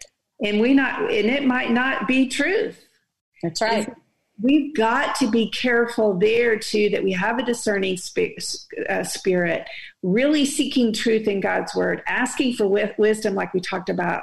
and 0.42 0.58
we 0.58 0.72
not 0.72 1.02
and 1.02 1.28
it 1.28 1.44
might 1.44 1.70
not 1.70 2.08
be 2.08 2.28
truth. 2.28 2.82
That's 3.42 3.60
right. 3.60 3.86
And 3.86 3.96
we've 4.40 4.74
got 4.74 5.16
to 5.16 5.30
be 5.30 5.50
careful 5.50 6.18
there 6.18 6.58
too 6.58 6.88
that 6.88 7.04
we 7.04 7.12
have 7.12 7.38
a 7.38 7.44
discerning 7.44 7.98
uh, 8.88 9.04
spirit 9.04 9.68
really 10.02 10.46
seeking 10.46 10.92
truth 10.94 11.26
in 11.26 11.40
god's 11.40 11.74
word 11.74 12.02
asking 12.06 12.52
for 12.52 12.66
wisdom 12.98 13.34
like 13.34 13.52
we 13.54 13.60
talked 13.60 13.88
about 13.88 14.22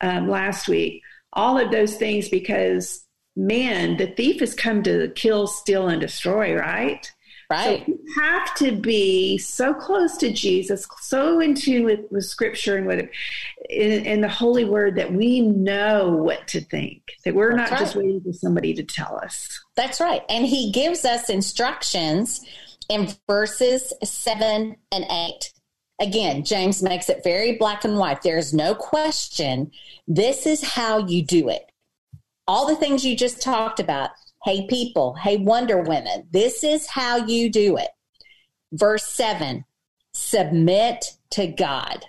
um, 0.00 0.28
last 0.28 0.68
week 0.68 1.02
all 1.32 1.58
of 1.58 1.72
those 1.72 1.96
things 1.96 2.28
because 2.28 3.04
man 3.36 3.96
the 3.96 4.06
thief 4.08 4.40
has 4.40 4.54
come 4.54 4.82
to 4.82 5.08
kill 5.14 5.46
steal 5.46 5.88
and 5.88 6.00
destroy 6.00 6.54
right 6.54 7.12
Right. 7.50 7.84
So 7.84 7.92
we 7.92 7.98
have 8.22 8.54
to 8.56 8.72
be 8.76 9.36
so 9.36 9.74
close 9.74 10.16
to 10.18 10.32
Jesus, 10.32 10.86
so 11.00 11.40
in 11.40 11.56
tune 11.56 11.84
with, 11.84 12.00
with 12.10 12.24
Scripture 12.24 12.76
and 12.76 12.86
with 12.86 13.08
in, 13.68 14.06
in 14.06 14.20
the 14.20 14.28
Holy 14.28 14.64
Word 14.64 14.94
that 14.94 15.12
we 15.12 15.40
know 15.40 16.10
what 16.10 16.46
to 16.48 16.60
think. 16.60 17.02
That 17.24 17.34
we're 17.34 17.56
That's 17.56 17.72
not 17.72 17.76
right. 17.76 17.84
just 17.84 17.96
waiting 17.96 18.20
for 18.20 18.32
somebody 18.32 18.72
to 18.74 18.84
tell 18.84 19.16
us. 19.16 19.60
That's 19.74 20.00
right. 20.00 20.22
And 20.28 20.46
He 20.46 20.70
gives 20.70 21.04
us 21.04 21.28
instructions 21.28 22.46
in 22.88 23.08
verses 23.26 23.92
seven 24.04 24.76
and 24.92 25.04
eight. 25.10 25.52
Again, 26.00 26.44
James 26.44 26.84
makes 26.84 27.08
it 27.08 27.24
very 27.24 27.56
black 27.56 27.84
and 27.84 27.98
white. 27.98 28.22
There's 28.22 28.54
no 28.54 28.76
question. 28.76 29.72
This 30.06 30.46
is 30.46 30.62
how 30.62 30.98
you 30.98 31.24
do 31.24 31.48
it. 31.48 31.69
All 32.50 32.66
the 32.66 32.74
things 32.74 33.04
you 33.04 33.16
just 33.16 33.40
talked 33.40 33.78
about 33.78 34.10
Hey, 34.42 34.66
people. 34.66 35.14
Hey, 35.14 35.36
Wonder 35.36 35.82
Women. 35.82 36.26
This 36.32 36.64
is 36.64 36.88
how 36.88 37.16
you 37.16 37.48
do 37.48 37.76
it. 37.76 37.90
Verse 38.72 39.04
7 39.04 39.64
submit 40.12 41.04
to 41.30 41.46
God. 41.46 42.06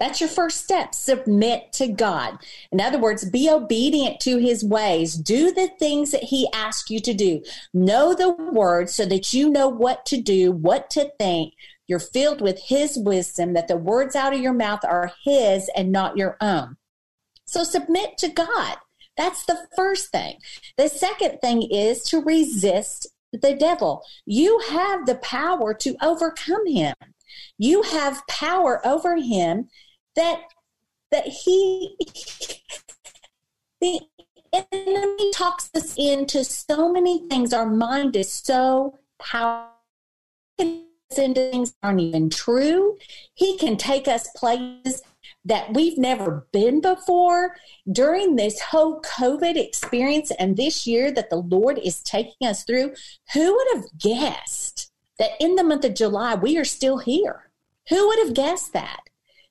That's 0.00 0.18
your 0.18 0.28
first 0.28 0.64
step. 0.64 0.92
Submit 0.92 1.72
to 1.74 1.86
God. 1.86 2.38
In 2.72 2.80
other 2.80 2.98
words, 2.98 3.30
be 3.30 3.48
obedient 3.48 4.18
to 4.22 4.38
his 4.38 4.64
ways. 4.64 5.14
Do 5.14 5.52
the 5.52 5.68
things 5.78 6.10
that 6.10 6.24
he 6.24 6.48
asks 6.52 6.90
you 6.90 6.98
to 6.98 7.14
do. 7.14 7.40
Know 7.72 8.12
the 8.12 8.32
word 8.32 8.90
so 8.90 9.06
that 9.06 9.32
you 9.32 9.48
know 9.48 9.68
what 9.68 10.04
to 10.06 10.20
do, 10.20 10.50
what 10.50 10.90
to 10.90 11.12
think. 11.20 11.54
You're 11.86 12.00
filled 12.00 12.40
with 12.40 12.58
his 12.58 12.98
wisdom, 12.98 13.52
that 13.52 13.68
the 13.68 13.76
words 13.76 14.16
out 14.16 14.34
of 14.34 14.40
your 14.40 14.52
mouth 14.52 14.84
are 14.84 15.12
his 15.24 15.70
and 15.76 15.92
not 15.92 16.16
your 16.16 16.36
own. 16.40 16.76
So 17.44 17.62
submit 17.62 18.18
to 18.18 18.28
God. 18.28 18.76
That's 19.20 19.44
the 19.44 19.68
first 19.76 20.10
thing. 20.12 20.38
The 20.78 20.88
second 20.88 21.40
thing 21.42 21.60
is 21.70 22.04
to 22.04 22.22
resist 22.22 23.06
the 23.34 23.54
devil. 23.54 24.02
You 24.24 24.58
have 24.70 25.04
the 25.04 25.16
power 25.16 25.74
to 25.74 25.94
overcome 26.00 26.66
him. 26.66 26.94
You 27.58 27.82
have 27.82 28.26
power 28.28 28.80
over 28.82 29.16
him 29.16 29.68
that 30.16 30.40
that 31.10 31.26
he 31.26 31.98
the 33.82 34.00
enemy 34.54 35.30
talks 35.32 35.68
us 35.74 35.94
into 35.98 36.42
so 36.42 36.90
many 36.90 37.28
things. 37.28 37.52
Our 37.52 37.66
mind 37.66 38.16
is 38.16 38.32
so 38.32 38.98
powerful 39.20 39.74
into 40.58 41.50
things 41.50 41.74
aren't 41.82 42.00
even 42.00 42.30
true. 42.30 42.96
He 43.34 43.58
can 43.58 43.76
take 43.76 44.08
us 44.08 44.28
places 44.34 45.02
that 45.44 45.72
we've 45.74 45.98
never 45.98 46.46
been 46.52 46.80
before 46.80 47.56
during 47.90 48.36
this 48.36 48.60
whole 48.60 49.00
COVID 49.00 49.56
experience 49.56 50.30
and 50.38 50.56
this 50.56 50.86
year 50.86 51.10
that 51.12 51.30
the 51.30 51.36
Lord 51.36 51.78
is 51.78 52.02
taking 52.02 52.46
us 52.46 52.64
through. 52.64 52.94
Who 53.32 53.54
would 53.54 53.66
have 53.74 53.98
guessed 53.98 54.90
that 55.18 55.30
in 55.40 55.56
the 55.56 55.64
month 55.64 55.84
of 55.84 55.94
July 55.94 56.34
we 56.34 56.58
are 56.58 56.64
still 56.64 56.98
here? 56.98 57.50
Who 57.88 58.08
would 58.08 58.18
have 58.18 58.34
guessed 58.34 58.72
that? 58.74 59.00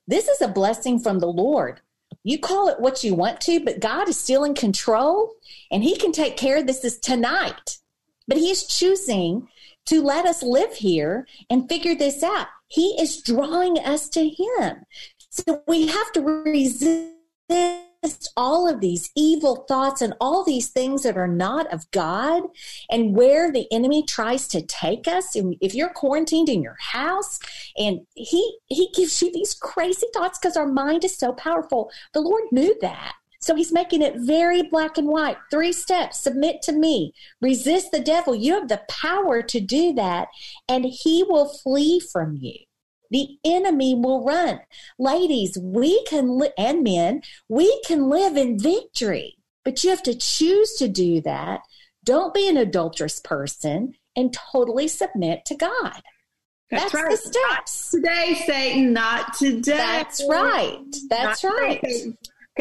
This 0.08 0.28
is 0.28 0.42
a 0.42 0.48
blessing 0.48 1.00
from 1.00 1.20
the 1.20 1.28
Lord. 1.28 1.82
You 2.24 2.40
call 2.40 2.68
it 2.68 2.80
what 2.80 3.04
you 3.04 3.14
want 3.16 3.42
to, 3.42 3.60
but 3.60 3.80
God 3.80 4.10
is 4.10 4.20
still 4.20 4.44
in 4.44 4.54
control 4.54 5.34
and 5.72 5.84
He 5.84 5.96
can 5.96 6.12
take 6.12 6.38
care 6.38 6.58
of 6.58 6.68
this 6.68 6.84
is 6.84 7.00
tonight. 7.00 7.80
But 8.28 8.38
He 8.38 8.52
is 8.52 8.66
choosing 8.66 9.48
to 9.86 10.02
let 10.02 10.26
us 10.26 10.44
live 10.44 10.74
here 10.74 11.28
and 11.50 11.68
figure 11.68 11.96
this 11.96 12.22
out. 12.22 12.48
He 12.68 12.96
is 13.02 13.24
drawing 13.24 13.80
us 13.80 14.08
to 14.10 14.30
Him. 14.30 14.86
So 15.30 15.64
we 15.68 15.88
have 15.88 16.12
to 16.14 16.22
resist 16.22 17.14
all 18.36 18.68
of 18.68 18.80
these 18.80 19.12
evil 19.16 19.66
thoughts 19.68 20.02
and 20.02 20.14
all 20.20 20.44
these 20.44 20.70
things 20.70 21.04
that 21.04 21.18
are 21.18 21.28
not 21.28 21.72
of 21.74 21.90
God 21.92 22.44
and 22.90 23.16
where 23.16 23.52
the 23.52 23.68
enemy 23.72 24.04
tries 24.04 24.48
to 24.50 24.62
take 24.62 25.08
us. 25.08 25.36
And 25.36 25.56
if 25.62 25.76
you're 25.76 25.90
quarantined 25.90 26.50
in 26.50 26.64
your 26.64 26.78
house 26.80 27.40
and 27.78 28.02
he 28.16 28.58
he 28.68 28.90
gives 28.96 29.22
you 29.22 29.32
these 29.32 29.54
crazy 29.54 30.08
thoughts 30.14 30.40
because 30.40 30.58
our 30.58 30.68
mind 30.68 31.04
is 31.04 31.18
so 31.18 31.34
powerful. 31.34 31.92
The 32.14 32.22
Lord 32.22 32.44
knew 32.52 32.76
that. 32.82 33.14
So 33.42 33.56
he's 33.56 33.72
making 33.72 34.02
it 34.02 34.16
very 34.18 34.64
black 34.64 34.98
and 34.98 35.08
white. 35.08 35.38
Three 35.50 35.72
steps 35.72 36.20
submit 36.20 36.62
to 36.64 36.74
me, 36.74 37.14
resist 37.42 37.92
the 37.92 38.02
devil. 38.02 38.36
You 38.36 38.56
have 38.56 38.68
the 38.68 38.82
power 38.90 39.42
to 39.42 39.60
do 39.62 39.94
that, 39.94 40.28
and 40.68 40.86
he 40.86 41.24
will 41.24 41.48
flee 41.48 42.02
from 42.02 42.36
you. 42.36 42.56
The 43.12 43.38
enemy 43.44 43.96
will 43.96 44.24
run. 44.24 44.60
Ladies, 44.98 45.58
we 45.62 46.04
can, 46.06 46.38
li- 46.38 46.52
and 46.58 46.84
men, 46.84 47.22
we 47.48 47.82
can 47.86 48.10
live 48.10 48.38
in 48.38 48.60
victory, 48.60 49.38
but 49.66 49.84
you 49.84 49.90
have 49.90 50.04
to 50.04 50.16
choose 50.16 50.74
to 50.76 50.88
do 50.88 51.22
that. 51.22 51.62
Don't 52.04 52.34
be 52.34 52.48
an 52.48 52.58
adulterous 52.58 53.20
person 53.20 53.96
and 54.16 54.34
totally 54.52 54.88
submit 54.88 55.46
to 55.46 55.56
God. 55.56 56.02
That's, 56.72 56.92
That's, 56.92 56.94
right. 56.94 57.12
the 57.12 57.18
steps. 57.18 57.92
Today, 57.92 58.42
Satan, 58.46 58.94
not 58.94 59.34
today. 59.34 59.76
That's 59.76 60.24
right. 60.30 60.78
That's 61.10 61.44
Not 61.44 61.54
right. 61.54 61.82
today. 61.82 62.14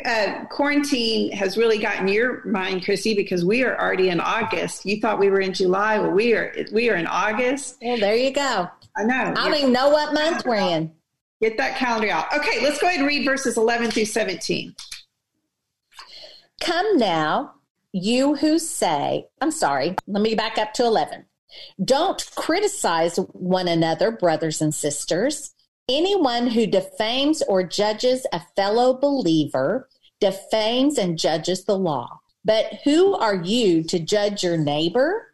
Uh, 0.05 0.45
quarantine 0.50 1.33
has 1.33 1.59
really 1.59 1.78
gotten 1.78 2.09
your 2.09 2.45
mind, 2.47 2.85
Chrissie, 2.85 3.14
because 3.14 3.45
we 3.45 3.64
are 3.64 3.78
already 3.78 4.11
in 4.11 4.21
August. 4.21 4.87
You 4.87 5.00
thought 5.00 5.19
we 5.19 5.28
were 5.28 5.40
in 5.40 5.52
July. 5.52 5.99
Well, 5.99 6.12
we 6.12 6.35
are. 6.35 6.55
We 6.73 6.88
are 6.88 6.95
in 6.95 7.07
August. 7.07 7.78
Well, 7.83 7.99
there 7.99 8.14
you 8.17 8.31
go. 8.31 8.69
I 8.99 9.05
know. 9.05 9.35
I 9.37 9.45
don't 9.45 9.55
even 9.55 9.73
know 9.73 9.90
what 9.90 10.12
month 10.12 10.45
we're 10.45 10.57
in. 10.57 10.93
Get 11.40 11.57
that 11.59 11.76
calendar 11.76 12.11
out. 12.11 12.35
Okay, 12.37 12.61
let's 12.62 12.81
go 12.81 12.88
ahead 12.88 12.99
and 12.99 13.07
read 13.07 13.25
verses 13.25 13.57
11 13.57 13.93
through 13.93 14.07
17. 14.07 14.75
Come 16.61 16.99
now, 16.99 17.55
you 17.93 18.35
who 18.35 18.59
say, 18.59 19.26
I'm 19.40 19.52
sorry, 19.52 19.95
let 20.09 20.21
me 20.23 20.35
back 20.35 20.59
up 20.59 20.73
to 20.75 20.85
11. 20.85 21.25
Don't 21.85 22.28
criticize 22.35 23.17
one 23.33 23.69
another, 23.69 24.11
brothers 24.11 24.61
and 24.61 24.75
sisters. 24.75 25.55
Anyone 25.88 26.49
who 26.49 26.67
defames 26.67 27.40
or 27.43 27.62
judges 27.62 28.26
a 28.33 28.43
fellow 28.57 28.99
believer 28.99 29.88
defames 30.21 30.99
and 30.99 31.19
judges 31.19 31.64
the 31.64 31.78
law. 31.78 32.21
But 32.45 32.81
who 32.85 33.14
are 33.14 33.37
you 33.37 33.85
to 33.85 33.99
judge 33.99 34.43
your 34.43 34.57
neighbor? 34.57 35.28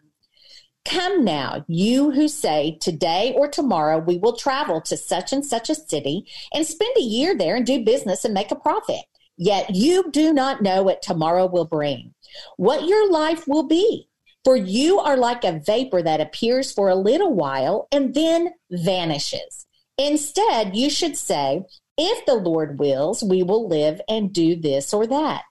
Come 0.84 1.24
now, 1.24 1.64
you 1.66 2.10
who 2.10 2.28
say, 2.28 2.78
Today 2.80 3.32
or 3.36 3.48
tomorrow 3.48 3.98
we 3.98 4.18
will 4.18 4.36
travel 4.36 4.80
to 4.82 4.96
such 4.96 5.32
and 5.32 5.44
such 5.44 5.70
a 5.70 5.74
city 5.74 6.26
and 6.52 6.66
spend 6.66 6.96
a 6.96 7.02
year 7.02 7.36
there 7.36 7.56
and 7.56 7.66
do 7.66 7.84
business 7.84 8.24
and 8.24 8.34
make 8.34 8.50
a 8.50 8.56
profit. 8.56 9.00
Yet 9.36 9.74
you 9.74 10.10
do 10.10 10.32
not 10.32 10.62
know 10.62 10.82
what 10.82 11.02
tomorrow 11.02 11.46
will 11.46 11.64
bring, 11.64 12.14
what 12.56 12.86
your 12.86 13.10
life 13.10 13.48
will 13.48 13.66
be. 13.66 14.08
For 14.44 14.56
you 14.56 14.98
are 14.98 15.16
like 15.16 15.42
a 15.42 15.60
vapor 15.64 16.02
that 16.02 16.20
appears 16.20 16.70
for 16.70 16.90
a 16.90 16.94
little 16.94 17.32
while 17.32 17.88
and 17.90 18.12
then 18.12 18.50
vanishes. 18.70 19.66
Instead, 19.96 20.76
you 20.76 20.90
should 20.90 21.16
say, 21.16 21.62
If 21.96 22.26
the 22.26 22.34
Lord 22.34 22.78
wills, 22.78 23.24
we 23.24 23.42
will 23.42 23.66
live 23.66 24.02
and 24.06 24.34
do 24.34 24.54
this 24.54 24.92
or 24.92 25.06
that. 25.06 25.44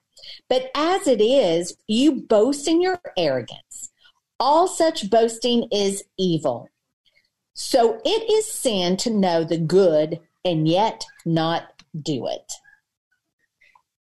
But 0.48 0.70
as 0.76 1.08
it 1.08 1.22
is, 1.22 1.76
you 1.88 2.22
boast 2.22 2.68
in 2.68 2.82
your 2.82 3.02
arrogance. 3.18 3.90
All 4.40 4.68
such 4.68 5.10
boasting 5.10 5.68
is 5.72 6.04
evil. 6.18 6.70
So 7.54 8.00
it 8.04 8.32
is 8.32 8.52
sin 8.52 8.98
to 8.98 9.10
know 9.10 9.44
the 9.44 9.58
good 9.58 10.20
and 10.44 10.68
yet 10.68 11.06
not 11.26 11.82
do 12.02 12.28
it. 12.28 12.52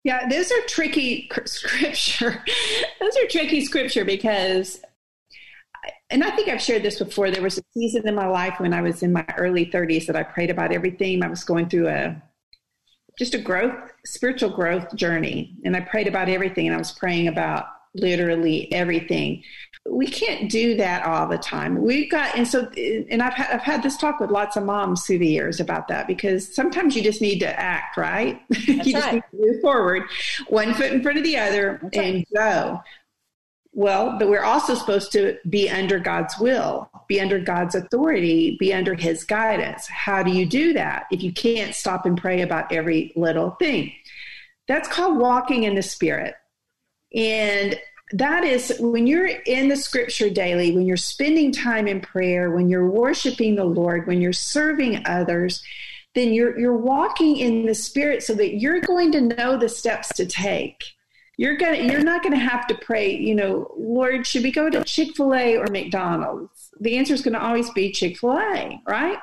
Yeah, 0.04 0.28
those 0.28 0.50
are 0.50 0.60
tricky 0.66 1.30
scripture. 1.44 2.42
those 3.00 3.16
are 3.16 3.28
tricky 3.28 3.64
scripture 3.64 4.04
because, 4.04 4.80
and 6.08 6.24
I 6.24 6.30
think 6.30 6.48
I've 6.48 6.62
shared 6.62 6.82
this 6.82 6.98
before. 6.98 7.30
There 7.30 7.42
was 7.42 7.58
a 7.58 7.62
season 7.74 8.08
in 8.08 8.14
my 8.14 8.26
life 8.26 8.58
when 8.60 8.72
I 8.72 8.80
was 8.80 9.02
in 9.02 9.12
my 9.12 9.26
early 9.36 9.66
30s 9.66 10.06
that 10.06 10.16
I 10.16 10.22
prayed 10.22 10.50
about 10.50 10.72
everything. 10.72 11.22
I 11.22 11.28
was 11.28 11.44
going 11.44 11.68
through 11.68 11.88
a 11.88 12.22
just 13.18 13.34
a 13.34 13.38
growth, 13.38 13.92
spiritual 14.06 14.50
growth 14.50 14.94
journey, 14.94 15.56
and 15.64 15.76
I 15.76 15.80
prayed 15.80 16.06
about 16.06 16.30
everything, 16.30 16.66
and 16.66 16.74
I 16.74 16.78
was 16.78 16.92
praying 16.92 17.28
about 17.28 17.66
literally 17.94 18.72
everything. 18.72 19.42
We 19.92 20.06
can't 20.06 20.48
do 20.48 20.76
that 20.76 21.04
all 21.04 21.26
the 21.26 21.36
time. 21.36 21.82
We've 21.82 22.08
got, 22.08 22.36
and 22.36 22.46
so, 22.46 22.68
and 23.10 23.20
I've 23.20 23.34
had, 23.34 23.50
I've 23.50 23.62
had 23.62 23.82
this 23.82 23.96
talk 23.96 24.20
with 24.20 24.30
lots 24.30 24.56
of 24.56 24.64
moms 24.64 25.04
through 25.04 25.18
the 25.18 25.26
years 25.26 25.58
about 25.58 25.88
that 25.88 26.06
because 26.06 26.54
sometimes 26.54 26.94
you 26.94 27.02
just 27.02 27.20
need 27.20 27.40
to 27.40 27.60
act, 27.60 27.96
right? 27.96 28.40
you 28.50 28.92
just 28.92 29.12
need 29.12 29.24
to 29.30 29.36
move 29.36 29.60
forward, 29.60 30.04
one 30.48 30.74
foot 30.74 30.92
in 30.92 31.02
front 31.02 31.18
of 31.18 31.24
the 31.24 31.36
other, 31.36 31.80
That's 31.82 31.96
and 31.98 32.24
go. 32.34 32.80
Well, 33.72 34.18
but 34.18 34.28
we're 34.28 34.42
also 34.42 34.74
supposed 34.74 35.12
to 35.12 35.38
be 35.48 35.70
under 35.70 35.98
God's 35.98 36.38
will, 36.38 36.90
be 37.06 37.20
under 37.20 37.38
God's 37.38 37.74
authority, 37.74 38.56
be 38.58 38.74
under 38.74 38.94
His 38.94 39.24
guidance. 39.24 39.86
How 39.86 40.22
do 40.22 40.32
you 40.32 40.44
do 40.44 40.72
that 40.72 41.06
if 41.12 41.22
you 41.22 41.32
can't 41.32 41.74
stop 41.74 42.04
and 42.04 42.20
pray 42.20 42.42
about 42.42 42.72
every 42.72 43.12
little 43.14 43.52
thing? 43.52 43.92
That's 44.66 44.88
called 44.88 45.18
walking 45.18 45.64
in 45.64 45.74
the 45.74 45.82
Spirit. 45.82 46.34
And 47.14 47.78
that 48.12 48.44
is 48.44 48.74
when 48.80 49.06
you're 49.06 49.26
in 49.26 49.68
the 49.68 49.76
scripture 49.76 50.30
daily, 50.30 50.72
when 50.72 50.86
you're 50.86 50.96
spending 50.96 51.52
time 51.52 51.86
in 51.86 52.00
prayer, 52.00 52.50
when 52.50 52.68
you're 52.68 52.90
worshiping 52.90 53.54
the 53.54 53.64
Lord, 53.64 54.06
when 54.06 54.20
you're 54.20 54.32
serving 54.32 55.02
others, 55.06 55.62
then 56.14 56.32
you're 56.32 56.58
you're 56.58 56.76
walking 56.76 57.36
in 57.36 57.66
the 57.66 57.74
spirit 57.74 58.22
so 58.22 58.34
that 58.34 58.56
you're 58.56 58.80
going 58.80 59.12
to 59.12 59.20
know 59.20 59.56
the 59.56 59.68
steps 59.68 60.08
to 60.14 60.26
take. 60.26 60.82
You're 61.36 61.56
gonna 61.56 61.76
you're 61.78 62.02
not 62.02 62.22
gonna 62.22 62.36
have 62.36 62.66
to 62.66 62.74
pray, 62.74 63.14
you 63.16 63.34
know, 63.34 63.72
Lord, 63.78 64.26
should 64.26 64.42
we 64.42 64.50
go 64.50 64.68
to 64.68 64.84
Chick-fil-A 64.84 65.56
or 65.56 65.66
McDonald's? 65.68 66.70
The 66.80 66.98
answer 66.98 67.14
is 67.14 67.22
gonna 67.22 67.38
always 67.38 67.70
be 67.70 67.92
Chick-fil-A, 67.92 68.82
right? 68.86 69.18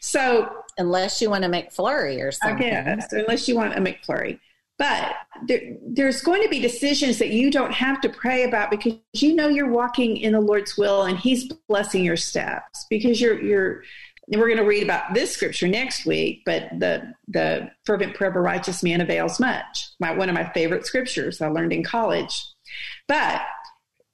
So 0.00 0.50
Unless 0.78 1.20
you 1.20 1.28
want 1.28 1.42
to 1.42 1.48
make 1.48 1.70
flurry 1.70 2.22
or 2.22 2.28
I 2.28 2.30
something. 2.30 2.68
guess, 2.70 3.12
unless 3.12 3.46
you 3.46 3.54
want 3.54 3.74
a 3.74 3.80
McFlurry. 3.80 4.40
But 4.80 5.14
there, 5.46 5.76
there's 5.86 6.22
going 6.22 6.42
to 6.42 6.48
be 6.48 6.58
decisions 6.58 7.18
that 7.18 7.28
you 7.28 7.50
don't 7.50 7.72
have 7.72 8.00
to 8.00 8.08
pray 8.08 8.44
about 8.44 8.70
because 8.70 8.94
you 9.12 9.34
know 9.34 9.46
you're 9.46 9.70
walking 9.70 10.16
in 10.16 10.32
the 10.32 10.40
Lord's 10.40 10.78
will 10.78 11.02
and 11.02 11.18
He's 11.18 11.52
blessing 11.68 12.02
your 12.02 12.16
steps 12.16 12.86
because 12.88 13.20
you're 13.20 13.40
you're. 13.40 13.84
We're 14.28 14.46
going 14.46 14.58
to 14.58 14.64
read 14.64 14.84
about 14.84 15.12
this 15.12 15.32
scripture 15.32 15.66
next 15.66 16.06
week, 16.06 16.42
but 16.46 16.70
the 16.78 17.12
the 17.28 17.70
fervent 17.84 18.14
prayer 18.14 18.30
of 18.30 18.36
a 18.36 18.40
righteous 18.40 18.82
man 18.82 19.02
avails 19.02 19.38
much. 19.38 19.90
My 20.00 20.12
one 20.12 20.30
of 20.30 20.34
my 20.34 20.50
favorite 20.52 20.86
scriptures 20.86 21.42
I 21.42 21.48
learned 21.48 21.74
in 21.74 21.84
college. 21.84 22.42
But 23.06 23.42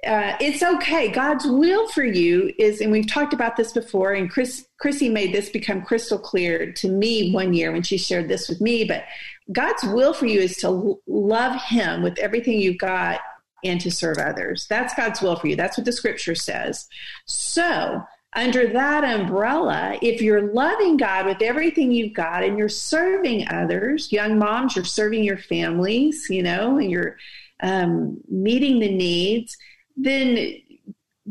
uh, 0.05 0.37
it's 0.41 0.63
okay. 0.63 1.09
God's 1.09 1.47
will 1.47 1.87
for 1.89 2.05
you 2.05 2.53
is, 2.59 2.81
and 2.81 2.91
we've 2.91 3.11
talked 3.11 3.33
about 3.33 3.57
this 3.57 3.73
before, 3.73 4.13
and 4.13 4.31
Chris, 4.31 4.67
Chrissie 4.79 5.09
made 5.09 5.35
this 5.35 5.49
become 5.49 5.83
crystal 5.83 6.19
clear 6.19 6.73
to 6.73 6.89
me 6.89 7.33
one 7.33 7.53
year 7.53 7.73
when 7.73 7.83
she 7.83 7.99
shared 7.99 8.29
this 8.29 8.49
with 8.49 8.61
me. 8.61 8.85
But 8.85 9.05
God's 9.53 9.85
will 9.85 10.13
for 10.13 10.27
you 10.27 10.41
is 10.41 10.57
to 10.59 11.01
love 11.07 11.61
Him 11.63 12.03
with 12.03 12.19
everything 12.19 12.61
you've 12.61 12.79
got 12.79 13.21
and 13.65 13.81
to 13.81 13.91
serve 13.91 14.19
others. 14.19 14.67
That's 14.69 14.95
God's 14.95 15.21
will 15.23 15.37
for 15.37 15.49
you. 15.49 15.57
That's 15.57 15.79
what 15.79 15.85
the 15.85 15.93
scripture 15.93 16.35
says. 16.35 16.89
So, 17.27 18.03
under 18.35 18.67
that 18.69 19.03
umbrella, 19.03 19.99
if 20.03 20.21
you're 20.21 20.53
loving 20.53 20.99
God 20.99 21.25
with 21.25 21.41
everything 21.41 21.91
you've 21.91 22.13
got 22.13 22.45
and 22.45 22.59
you're 22.59 22.69
serving 22.69 23.49
others, 23.49 24.13
young 24.13 24.39
moms, 24.39 24.77
you're 24.77 24.85
serving 24.85 25.25
your 25.25 25.39
families, 25.39 26.27
you 26.29 26.43
know, 26.43 26.77
and 26.77 26.91
you're 26.91 27.17
um, 27.63 28.21
meeting 28.29 28.79
the 28.79 28.95
needs, 28.95 29.57
then 29.97 30.61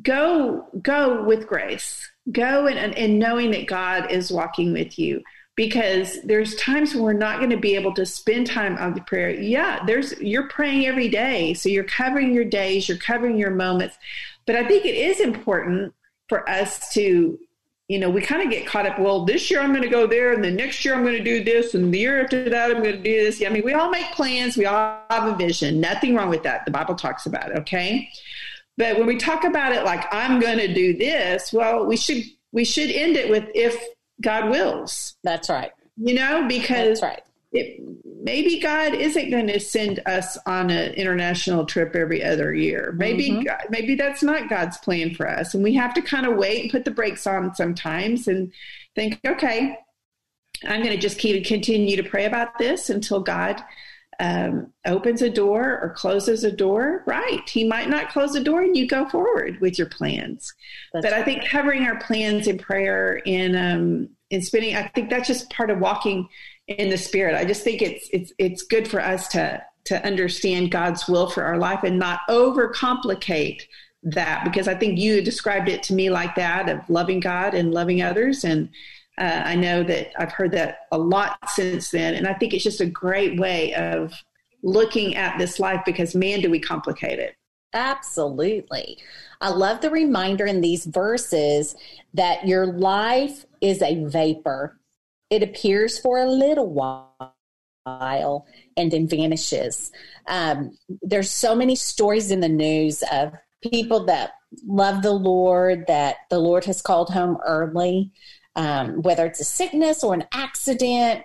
go 0.01 0.67
go 0.81 1.23
with 1.23 1.47
grace. 1.47 2.09
Go 2.31 2.65
and, 2.65 2.95
and, 2.97 3.19
knowing 3.19 3.51
that 3.51 3.67
God 3.67 4.11
is 4.11 4.31
walking 4.31 4.73
with 4.73 4.97
you 4.97 5.21
because 5.55 6.21
there's 6.23 6.55
times 6.55 6.93
when 6.93 7.03
we're 7.03 7.13
not 7.13 7.37
going 7.37 7.49
to 7.49 7.57
be 7.57 7.75
able 7.75 7.93
to 7.93 8.05
spend 8.05 8.47
time 8.47 8.77
on 8.77 8.93
the 8.93 9.01
prayer. 9.01 9.29
Yeah, 9.29 9.83
there's 9.85 10.19
you're 10.19 10.49
praying 10.49 10.85
every 10.85 11.07
day, 11.07 11.53
so 11.53 11.69
you're 11.69 11.85
covering 11.85 12.33
your 12.33 12.43
days, 12.43 12.89
you're 12.89 12.97
covering 12.97 13.37
your 13.37 13.51
moments. 13.51 13.97
But 14.45 14.55
I 14.55 14.67
think 14.67 14.85
it 14.85 14.95
is 14.95 15.19
important 15.21 15.93
for 16.27 16.47
us 16.49 16.93
to, 16.93 17.39
you 17.87 17.99
know, 17.99 18.09
we 18.09 18.21
kind 18.21 18.41
of 18.41 18.49
get 18.49 18.67
caught 18.67 18.85
up. 18.85 18.99
Well, 18.99 19.25
this 19.25 19.49
year 19.49 19.61
I'm 19.61 19.69
going 19.69 19.81
to 19.81 19.89
go 19.89 20.05
there, 20.05 20.33
and 20.33 20.43
the 20.43 20.51
next 20.51 20.83
year 20.83 20.93
I'm 20.93 21.03
going 21.03 21.17
to 21.17 21.23
do 21.23 21.43
this, 21.43 21.73
and 21.73 21.93
the 21.93 21.99
year 21.99 22.21
after 22.21 22.49
that 22.49 22.71
I'm 22.71 22.83
going 22.83 22.97
to 22.97 23.03
do 23.03 23.23
this. 23.23 23.39
Yeah, 23.39 23.49
I 23.49 23.53
mean, 23.53 23.63
we 23.63 23.73
all 23.73 23.89
make 23.89 24.11
plans, 24.11 24.57
we 24.57 24.65
all 24.65 24.99
have 25.09 25.33
a 25.33 25.35
vision. 25.37 25.79
Nothing 25.79 26.15
wrong 26.15 26.29
with 26.29 26.43
that. 26.43 26.65
The 26.65 26.71
Bible 26.71 26.95
talks 26.95 27.25
about 27.25 27.51
it. 27.51 27.57
Okay. 27.59 28.09
But 28.77 28.97
when 28.97 29.07
we 29.07 29.15
talk 29.15 29.45
about 29.45 29.71
it 29.71 29.85
like 29.85 30.13
I'm 30.13 30.41
going 30.41 30.57
to 30.57 30.73
do 30.73 30.97
this, 30.97 31.53
well, 31.53 31.85
we 31.85 31.95
should 31.95 32.23
we 32.51 32.65
should 32.65 32.89
end 32.89 33.15
it 33.15 33.29
with 33.29 33.45
if 33.53 33.81
God 34.21 34.49
wills. 34.49 35.15
That's 35.23 35.49
right. 35.49 35.71
You 35.97 36.13
know, 36.13 36.45
because 36.47 36.99
That's 36.99 37.03
right. 37.03 37.23
it, 37.53 37.79
maybe 38.21 38.59
God 38.59 38.93
isn't 38.93 39.29
going 39.29 39.47
to 39.47 39.59
send 39.59 40.01
us 40.05 40.37
on 40.45 40.69
an 40.69 40.93
international 40.93 41.65
trip 41.65 41.95
every 41.95 42.23
other 42.23 42.53
year. 42.53 42.93
Maybe 42.97 43.29
Mhm. 43.31 43.45
God- 43.45 43.65
maybe 43.69 43.95
that's 43.95 44.23
not 44.23 44.49
God's 44.49 44.77
plan 44.77 45.13
for 45.13 45.29
us, 45.29 45.53
and 45.53 45.63
we 45.63 45.73
have 45.75 45.93
to 45.93 46.01
kind 46.01 46.25
of 46.25 46.35
wait 46.37 46.63
and 46.63 46.71
put 46.71 46.85
the 46.85 46.91
brakes 46.91 47.25
on 47.27 47.53
sometimes 47.55 48.27
and 48.27 48.51
think, 48.95 49.19
okay, 49.25 49.77
I'm 50.65 50.81
going 50.81 50.95
to 50.95 51.01
just 51.01 51.17
keep 51.19 51.45
continue 51.45 51.95
to 51.97 52.03
pray 52.03 52.25
about 52.25 52.57
this 52.57 52.89
until 52.89 53.19
God 53.19 53.61
um, 54.19 54.71
opens 54.85 55.21
a 55.21 55.29
door 55.29 55.79
or 55.81 55.93
closes 55.95 56.43
a 56.43 56.51
door. 56.51 57.03
Right? 57.05 57.47
He 57.49 57.63
might 57.63 57.89
not 57.89 58.09
close 58.09 58.35
a 58.35 58.43
door, 58.43 58.61
and 58.61 58.75
you 58.75 58.87
go 58.87 59.07
forward 59.09 59.59
with 59.61 59.77
your 59.77 59.89
plans 59.89 60.53
That's 60.93 61.05
but 61.05 61.13
I 61.13 61.23
think 61.23 61.45
covering 61.45 61.83
our 61.83 61.99
plans 61.99 62.47
in 62.47 62.57
prayer 62.57 63.21
and 63.25 63.55
um, 63.55 64.09
in 64.29 64.41
spending, 64.41 64.75
I 64.75 64.87
think 64.89 65.09
that's 65.09 65.27
just 65.27 65.49
part 65.49 65.69
of 65.69 65.79
walking 65.79 66.27
in 66.67 66.89
the 66.89 66.97
spirit. 66.97 67.35
I 67.35 67.45
just 67.45 67.63
think 67.63 67.81
it's 67.81 68.09
it's 68.11 68.33
it's 68.37 68.63
good 68.63 68.87
for 68.87 68.99
us 68.99 69.27
to 69.29 69.61
to 69.85 70.05
understand 70.05 70.71
God's 70.71 71.07
will 71.07 71.29
for 71.29 71.43
our 71.43 71.57
life 71.57 71.83
and 71.83 71.99
not 71.99 72.21
overcomplicate 72.27 73.61
that 74.03 74.43
because 74.43 74.67
I 74.67 74.75
think 74.75 74.99
you 74.99 75.21
described 75.21 75.69
it 75.69 75.83
to 75.83 75.93
me 75.93 76.09
like 76.09 76.35
that 76.35 76.69
of 76.69 76.89
loving 76.89 77.19
God 77.19 77.53
and 77.53 77.73
loving 77.73 78.01
others. 78.01 78.43
And 78.43 78.69
uh, 79.17 79.41
I 79.45 79.55
know 79.55 79.83
that 79.83 80.11
I've 80.21 80.31
heard 80.31 80.51
that 80.51 80.79
a 80.91 80.97
lot 80.97 81.37
since 81.49 81.91
then. 81.91 82.15
And 82.15 82.27
I 82.27 82.33
think 82.33 82.53
it's 82.53 82.63
just 82.63 82.81
a 82.81 82.85
great 82.85 83.39
way 83.39 83.73
of 83.75 84.13
looking 84.61 85.15
at 85.15 85.37
this 85.37 85.59
life 85.59 85.81
because, 85.85 86.15
man, 86.15 86.41
do 86.41 86.49
we 86.49 86.59
complicate 86.59 87.19
it. 87.19 87.35
Absolutely. 87.73 88.97
I 89.41 89.49
love 89.49 89.81
the 89.81 89.89
reminder 89.89 90.45
in 90.45 90.61
these 90.61 90.85
verses 90.85 91.75
that 92.13 92.47
your 92.47 92.65
life 92.65 93.45
is 93.61 93.81
a 93.81 94.03
vapor. 94.05 94.79
It 95.29 95.43
appears 95.43 95.99
for 95.99 96.19
a 96.19 96.29
little 96.29 96.71
while 96.71 98.45
and 98.77 98.91
then 98.91 99.07
vanishes. 99.07 99.91
Um, 100.27 100.77
there's 101.01 101.31
so 101.31 101.55
many 101.55 101.75
stories 101.75 102.31
in 102.31 102.39
the 102.39 102.49
news 102.49 103.03
of 103.11 103.33
people 103.61 104.05
that 104.05 104.31
love 104.65 105.01
the 105.01 105.11
Lord, 105.11 105.85
that 105.87 106.17
the 106.29 106.39
Lord 106.39 106.65
has 106.65 106.81
called 106.81 107.09
home 107.09 107.37
early, 107.45 108.11
um, 108.55 109.01
whether 109.01 109.25
it's 109.25 109.39
a 109.39 109.45
sickness 109.45 110.03
or 110.03 110.13
an 110.13 110.25
accident 110.31 111.23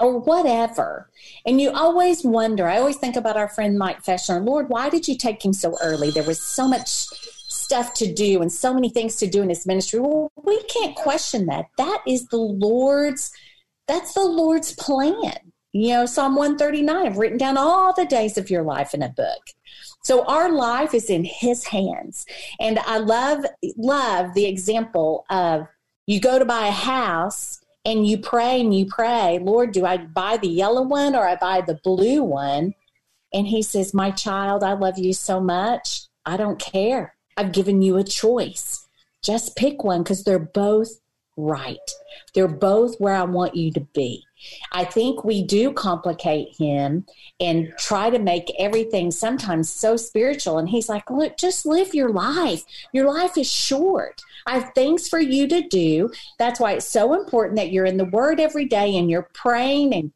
or 0.00 0.18
whatever. 0.18 1.10
And 1.46 1.60
you 1.60 1.70
always 1.70 2.24
wonder, 2.24 2.66
I 2.66 2.78
always 2.78 2.96
think 2.96 3.16
about 3.16 3.36
our 3.36 3.48
friend 3.48 3.78
Mike 3.78 4.04
Feshner, 4.04 4.44
Lord, 4.44 4.68
why 4.68 4.88
did 4.90 5.06
you 5.08 5.16
take 5.16 5.44
him 5.44 5.52
so 5.52 5.76
early? 5.80 6.10
There 6.10 6.24
was 6.24 6.40
so 6.40 6.66
much 6.66 6.88
stuff 6.88 7.94
to 7.94 8.12
do 8.12 8.40
and 8.40 8.52
so 8.52 8.74
many 8.74 8.88
things 8.88 9.16
to 9.16 9.26
do 9.26 9.42
in 9.42 9.48
his 9.48 9.66
ministry. 9.66 10.00
Well, 10.00 10.32
we 10.44 10.62
can't 10.64 10.96
question 10.96 11.46
that. 11.46 11.66
That 11.76 12.02
is 12.06 12.26
the 12.28 12.38
Lord's, 12.38 13.30
that's 13.86 14.14
the 14.14 14.24
Lord's 14.24 14.74
plan. 14.74 15.52
You 15.72 15.88
know, 15.90 16.06
Psalm 16.06 16.34
139, 16.34 17.06
I've 17.06 17.18
written 17.18 17.38
down 17.38 17.58
all 17.58 17.92
the 17.92 18.06
days 18.06 18.38
of 18.38 18.50
your 18.50 18.62
life 18.62 18.94
in 18.94 19.02
a 19.02 19.10
book. 19.10 19.42
So 20.02 20.24
our 20.24 20.50
life 20.50 20.94
is 20.94 21.10
in 21.10 21.24
his 21.24 21.66
hands. 21.66 22.24
And 22.58 22.78
I 22.80 22.98
love 22.98 23.44
love 23.76 24.32
the 24.34 24.46
example 24.46 25.26
of 25.28 25.66
you 26.08 26.20
go 26.20 26.38
to 26.38 26.44
buy 26.46 26.68
a 26.68 26.72
house 26.72 27.60
and 27.84 28.06
you 28.06 28.16
pray 28.16 28.62
and 28.62 28.74
you 28.74 28.86
pray, 28.86 29.38
Lord, 29.42 29.72
do 29.72 29.84
I 29.84 29.98
buy 29.98 30.38
the 30.38 30.48
yellow 30.48 30.80
one 30.80 31.14
or 31.14 31.28
I 31.28 31.36
buy 31.36 31.60
the 31.60 31.78
blue 31.84 32.22
one? 32.22 32.74
And 33.34 33.46
he 33.46 33.60
says, 33.60 33.92
My 33.92 34.10
child, 34.10 34.64
I 34.64 34.72
love 34.72 34.98
you 34.98 35.12
so 35.12 35.38
much. 35.38 36.06
I 36.24 36.38
don't 36.38 36.58
care. 36.58 37.14
I've 37.36 37.52
given 37.52 37.82
you 37.82 37.98
a 37.98 38.04
choice. 38.04 38.88
Just 39.22 39.54
pick 39.54 39.84
one 39.84 40.02
because 40.02 40.24
they're 40.24 40.38
both 40.38 40.88
right. 41.36 41.76
They're 42.32 42.48
both 42.48 42.98
where 42.98 43.14
I 43.14 43.24
want 43.24 43.54
you 43.54 43.70
to 43.72 43.80
be. 43.80 44.24
I 44.72 44.84
think 44.84 45.24
we 45.24 45.42
do 45.42 45.72
complicate 45.72 46.56
him 46.56 47.04
and 47.38 47.72
try 47.76 48.08
to 48.08 48.18
make 48.18 48.50
everything 48.58 49.10
sometimes 49.10 49.68
so 49.68 49.98
spiritual. 49.98 50.58
And 50.58 50.70
he's 50.70 50.88
like, 50.88 51.10
look, 51.10 51.36
just 51.36 51.66
live 51.66 51.94
your 51.94 52.10
life. 52.10 52.62
Your 52.92 53.12
life 53.12 53.36
is 53.36 53.50
short. 53.50 54.22
I 54.48 54.58
have 54.58 54.72
things 54.74 55.08
for 55.08 55.20
you 55.20 55.46
to 55.48 55.60
do. 55.68 56.10
That's 56.38 56.58
why 56.58 56.72
it's 56.72 56.88
so 56.88 57.12
important 57.12 57.56
that 57.56 57.70
you're 57.70 57.84
in 57.84 57.98
the 57.98 58.06
Word 58.06 58.40
every 58.40 58.64
day 58.64 58.96
and 58.96 59.10
you're 59.10 59.28
praying 59.34 59.92
and 59.94 60.12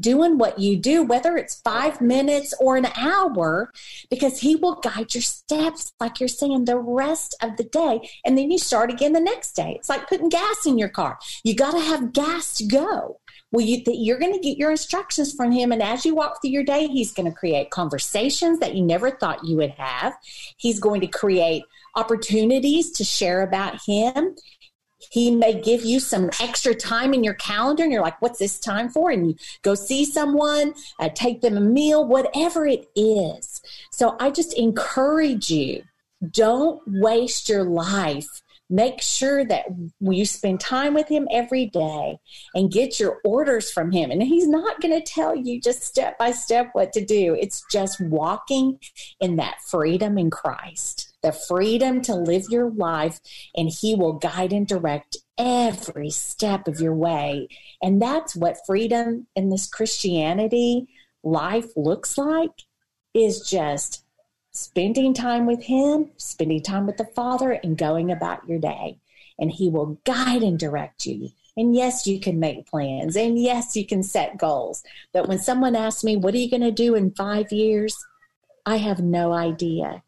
doing 0.00 0.38
what 0.38 0.58
you 0.58 0.78
do, 0.78 1.02
whether 1.02 1.36
it's 1.36 1.60
five 1.60 2.00
minutes 2.00 2.54
or 2.58 2.78
an 2.78 2.86
hour, 2.96 3.70
because 4.08 4.40
He 4.40 4.56
will 4.56 4.76
guide 4.76 5.14
your 5.14 5.22
steps, 5.22 5.92
like 6.00 6.18
you're 6.18 6.28
saying, 6.28 6.64
the 6.64 6.78
rest 6.78 7.36
of 7.42 7.58
the 7.58 7.64
day. 7.64 8.08
And 8.24 8.38
then 8.38 8.50
you 8.50 8.58
start 8.58 8.90
again 8.90 9.12
the 9.12 9.20
next 9.20 9.52
day. 9.52 9.74
It's 9.78 9.90
like 9.90 10.08
putting 10.08 10.30
gas 10.30 10.64
in 10.64 10.78
your 10.78 10.88
car. 10.88 11.18
You 11.44 11.54
got 11.54 11.72
to 11.72 11.80
have 11.80 12.14
gas 12.14 12.56
to 12.56 12.66
go. 12.66 13.20
Well, 13.50 13.66
you, 13.66 13.82
you're 13.86 14.18
going 14.18 14.32
to 14.32 14.40
get 14.40 14.56
your 14.56 14.70
instructions 14.70 15.34
from 15.34 15.52
him. 15.52 15.72
And 15.72 15.82
as 15.82 16.06
you 16.06 16.14
walk 16.14 16.40
through 16.40 16.52
your 16.52 16.64
day, 16.64 16.86
he's 16.86 17.12
going 17.12 17.30
to 17.30 17.36
create 17.36 17.68
conversations 17.68 18.60
that 18.60 18.74
you 18.74 18.82
never 18.82 19.10
thought 19.10 19.44
you 19.44 19.56
would 19.58 19.72
have. 19.72 20.14
He's 20.56 20.80
going 20.80 21.02
to 21.02 21.06
create 21.06 21.64
opportunities 21.94 22.90
to 22.92 23.04
share 23.04 23.42
about 23.42 23.80
him. 23.86 24.36
He 25.10 25.30
may 25.34 25.60
give 25.60 25.84
you 25.84 25.98
some 25.98 26.30
extra 26.40 26.74
time 26.74 27.12
in 27.12 27.24
your 27.24 27.34
calendar, 27.34 27.82
and 27.82 27.92
you're 27.92 28.02
like, 28.02 28.20
What's 28.22 28.38
this 28.38 28.60
time 28.60 28.88
for? 28.88 29.10
And 29.10 29.30
you 29.30 29.36
go 29.62 29.74
see 29.74 30.04
someone, 30.04 30.74
uh, 31.00 31.08
take 31.14 31.40
them 31.40 31.56
a 31.56 31.60
meal, 31.60 32.06
whatever 32.06 32.66
it 32.66 32.86
is. 32.94 33.60
So 33.90 34.16
I 34.20 34.30
just 34.30 34.56
encourage 34.56 35.50
you 35.50 35.82
don't 36.30 36.80
waste 36.86 37.48
your 37.48 37.64
life 37.64 38.28
make 38.72 39.02
sure 39.02 39.44
that 39.44 39.66
you 40.00 40.24
spend 40.24 40.58
time 40.58 40.94
with 40.94 41.06
him 41.06 41.28
every 41.30 41.66
day 41.66 42.18
and 42.54 42.72
get 42.72 42.98
your 42.98 43.20
orders 43.22 43.70
from 43.70 43.92
him. 43.92 44.10
And 44.10 44.22
he's 44.22 44.48
not 44.48 44.80
going 44.80 44.98
to 44.98 45.04
tell 45.04 45.36
you 45.36 45.60
just 45.60 45.82
step 45.82 46.16
by 46.18 46.32
step 46.32 46.70
what 46.72 46.92
to 46.94 47.04
do. 47.04 47.36
It's 47.38 47.62
just 47.70 48.00
walking 48.00 48.78
in 49.20 49.36
that 49.36 49.56
freedom 49.66 50.16
in 50.16 50.30
Christ, 50.30 51.11
the 51.22 51.32
freedom 51.32 52.00
to 52.02 52.14
live 52.14 52.44
your 52.50 52.70
life, 52.70 53.20
and 53.54 53.68
he 53.68 53.94
will 53.94 54.14
guide 54.14 54.52
and 54.52 54.66
direct 54.66 55.16
every 55.38 56.10
step 56.10 56.68
of 56.68 56.80
your 56.80 56.94
way. 56.94 57.48
And 57.82 58.00
that's 58.00 58.36
what 58.36 58.66
freedom 58.66 59.26
in 59.34 59.48
this 59.48 59.66
Christianity 59.66 60.88
life 61.22 61.76
looks 61.76 62.18
like 62.18 62.62
is 63.14 63.40
just 63.40 64.04
spending 64.52 65.14
time 65.14 65.46
with 65.46 65.62
Him, 65.62 66.10
spending 66.16 66.62
time 66.62 66.86
with 66.86 66.96
the 66.96 67.06
Father, 67.06 67.52
and 67.52 67.76
going 67.76 68.10
about 68.10 68.46
your 68.48 68.58
day. 68.58 68.98
And 69.38 69.50
He 69.50 69.68
will 69.68 69.98
guide 70.04 70.42
and 70.42 70.58
direct 70.58 71.06
you. 71.06 71.30
And 71.56 71.74
yes, 71.74 72.06
you 72.06 72.20
can 72.20 72.40
make 72.40 72.66
plans. 72.66 73.16
And 73.16 73.38
yes, 73.38 73.76
you 73.76 73.86
can 73.86 74.02
set 74.02 74.38
goals. 74.38 74.82
But 75.12 75.28
when 75.28 75.38
someone 75.38 75.76
asks 75.76 76.04
me, 76.04 76.16
What 76.16 76.34
are 76.34 76.38
you 76.38 76.50
going 76.50 76.62
to 76.62 76.70
do 76.70 76.94
in 76.94 77.12
five 77.12 77.52
years? 77.52 77.96
I 78.64 78.76
have 78.76 79.00
no 79.00 79.32
idea. 79.32 80.02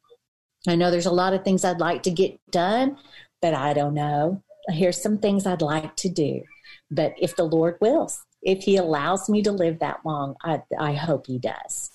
I 0.67 0.77
know 0.77 0.91
there's 0.91 1.07
a 1.07 1.11
lot 1.11 1.35
of 1.35 1.45
things 1.45 1.65
I'd 1.65 1.81
like 1.81 2.03
to 2.05 2.11
get 2.11 2.39
done, 2.51 2.97
but 3.43 3.55
I 3.55 3.75
don't 3.75 3.95
know. 3.95 4.43
Here's 4.69 5.01
some 5.01 5.19
things 5.19 5.47
I'd 5.47 5.63
like 5.63 5.95
to 5.97 6.09
do. 6.09 6.43
But 6.91 7.15
if 7.19 7.37
the 7.37 7.45
Lord 7.45 7.77
wills, 7.81 8.25
if 8.43 8.63
He 8.63 8.77
allows 8.77 9.29
me 9.29 9.43
to 9.43 9.53
live 9.53 9.81
that 9.81 10.01
long, 10.05 10.37
I, 10.43 10.63
I 10.79 10.95
hope 10.95 11.27
He 11.27 11.39
does. 11.39 11.91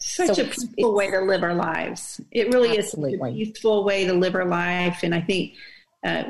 Such 0.00 0.36
so 0.36 0.42
a 0.42 0.46
peaceful 0.46 0.94
way 0.94 1.10
to 1.10 1.20
live 1.20 1.42
our 1.42 1.54
lives. 1.54 2.20
It 2.30 2.52
really 2.52 2.78
absolutely. 2.78 3.42
is 3.42 3.48
a 3.48 3.52
peaceful 3.52 3.84
way 3.84 4.06
to 4.06 4.14
live 4.14 4.34
our 4.34 4.46
life. 4.46 5.00
And 5.02 5.14
I 5.14 5.20
think 5.20 5.54
uh, 6.04 6.24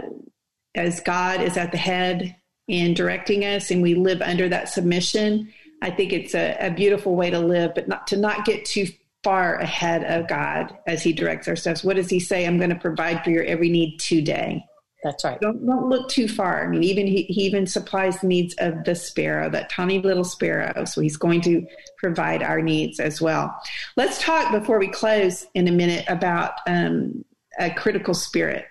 as 0.74 1.00
God 1.00 1.40
is 1.40 1.56
at 1.56 1.70
the 1.70 1.78
head 1.78 2.34
and 2.68 2.96
directing 2.96 3.44
us 3.44 3.70
and 3.70 3.80
we 3.80 3.94
live 3.94 4.22
under 4.22 4.48
that 4.48 4.70
submission, 4.70 5.52
I 5.82 5.90
think 5.90 6.12
it's 6.12 6.34
a, 6.34 6.56
a 6.60 6.70
beautiful 6.70 7.14
way 7.14 7.30
to 7.30 7.38
live, 7.38 7.74
but 7.74 7.86
not 7.86 8.08
to 8.08 8.16
not 8.16 8.44
get 8.44 8.64
too 8.64 8.86
far 9.22 9.56
ahead 9.56 10.04
of 10.04 10.28
God 10.28 10.76
as 10.86 11.02
He 11.02 11.12
directs 11.12 11.48
our 11.48 11.56
steps. 11.56 11.84
What 11.84 11.96
does 11.96 12.10
He 12.10 12.20
say? 12.20 12.46
I'm 12.46 12.58
going 12.58 12.70
to 12.70 12.76
provide 12.76 13.22
for 13.22 13.30
your 13.30 13.44
every 13.44 13.68
need 13.68 13.98
today. 13.98 14.64
That's 15.02 15.24
right. 15.24 15.40
Don't, 15.40 15.64
don't 15.64 15.88
look 15.88 16.10
too 16.10 16.28
far. 16.28 16.62
I 16.62 16.68
mean, 16.68 16.82
even 16.82 17.06
he, 17.06 17.22
he 17.22 17.44
even 17.44 17.66
supplies 17.66 18.20
the 18.20 18.26
needs 18.26 18.54
of 18.58 18.84
the 18.84 18.94
sparrow, 18.94 19.48
that 19.48 19.70
tiny 19.70 19.98
little 19.98 20.24
sparrow. 20.24 20.84
So 20.84 21.00
he's 21.00 21.16
going 21.16 21.40
to 21.42 21.66
provide 21.96 22.42
our 22.42 22.60
needs 22.60 23.00
as 23.00 23.18
well. 23.18 23.54
Let's 23.96 24.20
talk 24.22 24.52
before 24.52 24.78
we 24.78 24.88
close 24.88 25.46
in 25.54 25.68
a 25.68 25.72
minute 25.72 26.04
about 26.08 26.52
um, 26.66 27.24
a 27.58 27.70
critical 27.70 28.12
spirit. 28.12 28.66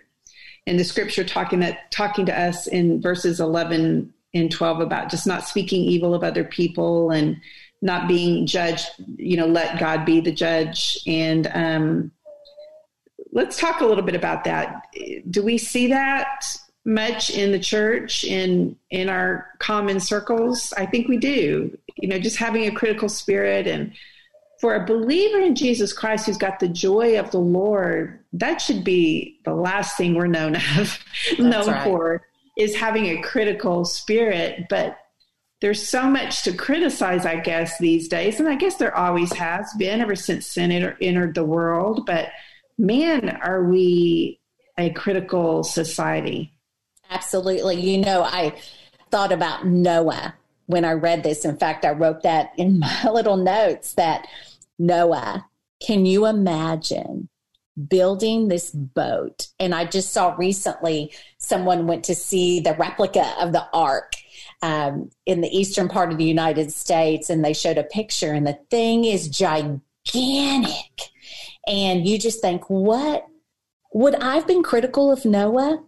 In 0.67 0.77
the 0.77 0.83
scripture, 0.83 1.23
talking 1.23 1.61
that 1.61 1.89
talking 1.89 2.27
to 2.27 2.39
us 2.39 2.67
in 2.67 3.01
verses 3.01 3.39
eleven 3.39 4.13
and 4.35 4.51
twelve 4.51 4.81
about 4.81 5.09
just 5.09 5.25
not 5.25 5.47
speaking 5.47 5.81
evil 5.81 6.13
of 6.13 6.23
other 6.23 6.43
people 6.43 7.09
and 7.09 7.37
not 7.81 8.07
being 8.07 8.45
judged. 8.45 8.87
You 9.17 9.37
know, 9.37 9.47
let 9.47 9.79
God 9.79 10.05
be 10.05 10.19
the 10.19 10.31
judge 10.31 10.99
and 11.07 11.47
um, 11.53 12.11
let's 13.31 13.57
talk 13.57 13.81
a 13.81 13.85
little 13.85 14.03
bit 14.03 14.15
about 14.15 14.43
that. 14.45 14.87
Do 15.29 15.43
we 15.43 15.57
see 15.57 15.87
that 15.87 16.43
much 16.85 17.29
in 17.29 17.51
the 17.51 17.59
church 17.59 18.23
in 18.23 18.75
in 18.89 19.09
our 19.09 19.47
common 19.59 19.99
circles? 19.99 20.73
I 20.77 20.85
think 20.85 21.07
we 21.07 21.17
do. 21.17 21.77
You 21.97 22.09
know, 22.09 22.19
just 22.19 22.37
having 22.37 22.65
a 22.65 22.71
critical 22.71 23.09
spirit 23.09 23.67
and 23.67 23.93
for 24.59 24.75
a 24.75 24.85
believer 24.85 25.39
in 25.39 25.55
Jesus 25.55 25.93
Christ 25.93 26.25
who's 26.25 26.37
got 26.37 26.59
the 26.59 26.67
joy 26.67 27.17
of 27.17 27.31
the 27.31 27.39
Lord, 27.39 28.19
that 28.33 28.59
should 28.59 28.83
be 28.83 29.39
the 29.45 29.53
last 29.53 29.95
thing 29.95 30.15
we're 30.15 30.27
known 30.27 30.57
of, 30.77 30.99
known 31.39 31.67
right. 31.67 31.83
for 31.83 32.27
is 32.57 32.75
having 32.75 33.05
a 33.05 33.21
critical 33.21 33.85
spirit. 33.85 34.65
But 34.69 34.97
there's 35.61 35.87
so 35.87 36.03
much 36.09 36.43
to 36.43 36.53
criticize, 36.53 37.25
I 37.25 37.37
guess, 37.37 37.77
these 37.77 38.07
days. 38.07 38.39
And 38.39 38.47
I 38.47 38.55
guess 38.55 38.75
there 38.75 38.95
always 38.95 39.33
has 39.33 39.73
been 39.77 39.99
ever 40.01 40.15
since 40.15 40.47
sin 40.47 40.71
entered 40.71 41.35
the 41.35 41.43
world. 41.43 42.05
But 42.05 42.29
man, 42.77 43.29
are 43.41 43.63
we 43.63 44.39
a 44.77 44.89
critical 44.91 45.63
society? 45.63 46.53
Absolutely. 47.09 47.81
You 47.81 47.97
know, 47.97 48.23
I 48.23 48.55
thought 49.11 49.31
about 49.31 49.65
Noah 49.65 50.35
when 50.67 50.85
I 50.85 50.93
read 50.93 51.23
this. 51.23 51.43
In 51.43 51.57
fact, 51.57 51.83
I 51.83 51.91
wrote 51.91 52.23
that 52.23 52.53
in 52.57 52.79
my 52.79 53.09
little 53.11 53.37
notes 53.37 53.93
that 53.93 54.27
Noah, 54.77 55.45
can 55.81 56.05
you 56.05 56.25
imagine 56.25 57.27
building 57.89 58.47
this 58.47 58.71
boat? 58.71 59.47
And 59.59 59.75
I 59.75 59.85
just 59.85 60.13
saw 60.13 60.35
recently 60.37 61.11
someone 61.37 61.87
went 61.87 62.05
to 62.05 62.15
see 62.15 62.61
the 62.61 62.75
replica 62.75 63.33
of 63.39 63.51
the 63.51 63.67
ark 63.73 64.13
um, 64.61 65.09
in 65.25 65.41
the 65.41 65.57
eastern 65.57 65.87
part 65.87 66.11
of 66.11 66.17
the 66.17 66.25
United 66.25 66.71
States, 66.71 67.29
and 67.29 67.43
they 67.43 67.53
showed 67.53 67.77
a 67.77 67.83
picture, 67.83 68.33
and 68.33 68.45
the 68.45 68.59
thing 68.69 69.05
is 69.05 69.29
gigantic. 69.29 69.81
And 71.67 72.07
you 72.07 72.17
just 72.17 72.41
think, 72.41 72.69
what 72.69 73.25
would 73.93 74.15
I 74.15 74.35
have 74.35 74.47
been 74.47 74.63
critical 74.63 75.11
of 75.11 75.25
Noah? 75.25 75.83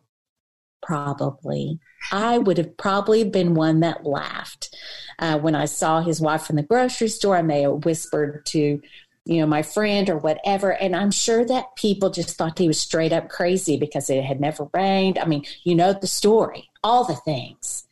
Probably. 0.81 1.79
I 2.12 2.38
would 2.38 2.57
have 2.57 2.75
probably 2.77 3.23
been 3.23 3.53
one 3.53 3.81
that 3.81 4.05
laughed. 4.05 4.75
Uh, 5.19 5.38
when 5.38 5.55
I 5.55 5.65
saw 5.65 6.01
his 6.01 6.19
wife 6.19 6.49
in 6.49 6.55
the 6.55 6.63
grocery 6.63 7.07
store, 7.07 7.38
I 7.38 7.43
may 7.43 7.62
have 7.62 7.86
whispered 7.86 8.45
to, 8.47 8.81
you 9.25 9.39
know, 9.39 9.45
my 9.45 9.62
friend 9.62 10.10
or 10.10 10.17
whatever. 10.17 10.71
And 10.71 10.95
I'm 10.95 11.12
sure 11.12 11.45
that 11.45 11.75
people 11.75 12.10
just 12.10 12.36
thought 12.36 12.57
he 12.57 12.67
was 12.67 12.81
straight 12.81 13.13
up 13.13 13.29
crazy 13.29 13.77
because 13.77 14.10
it 14.10 14.23
had 14.23 14.41
never 14.41 14.67
rained. 14.73 15.19
I 15.19 15.25
mean, 15.25 15.45
you 15.63 15.75
know 15.75 15.93
the 15.93 16.07
story, 16.07 16.71
all 16.84 17.03
the 17.03 17.15
things. 17.15 17.86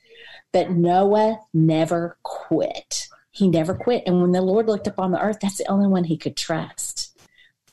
But 0.51 0.71
Noah 0.71 1.39
never 1.53 2.17
quit. 2.23 3.07
He 3.31 3.47
never 3.47 3.73
quit. 3.73 4.03
And 4.05 4.21
when 4.21 4.31
the 4.31 4.41
Lord 4.41 4.67
looked 4.67 4.88
upon 4.88 5.12
the 5.12 5.21
earth, 5.21 5.38
that's 5.41 5.57
the 5.57 5.69
only 5.69 5.88
one 5.88 6.03
he 6.03 6.17
could 6.17 6.35
trust. 6.35 7.17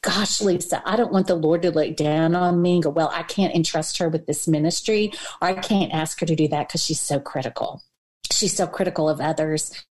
Gosh, 0.02 0.40
Lisa, 0.40 0.82
I 0.88 0.94
don't 0.94 1.12
want 1.12 1.26
the 1.26 1.34
Lord 1.34 1.62
to 1.62 1.70
look 1.72 1.96
down 1.96 2.36
on 2.36 2.62
me 2.62 2.74
and 2.74 2.82
go, 2.82 2.90
well, 2.90 3.10
I 3.12 3.24
can't 3.24 3.54
entrust 3.54 3.98
her 3.98 4.08
with 4.08 4.26
this 4.26 4.46
ministry, 4.46 5.12
or 5.42 5.48
I 5.48 5.54
can't 5.54 5.92
ask 5.92 6.20
her 6.20 6.26
to 6.26 6.36
do 6.36 6.46
that 6.48 6.68
because 6.68 6.84
she's 6.84 7.00
so 7.00 7.18
critical. 7.18 7.82
She's 8.30 8.54
so 8.54 8.66
critical 8.66 9.08
of 9.08 9.20
others. 9.20 9.84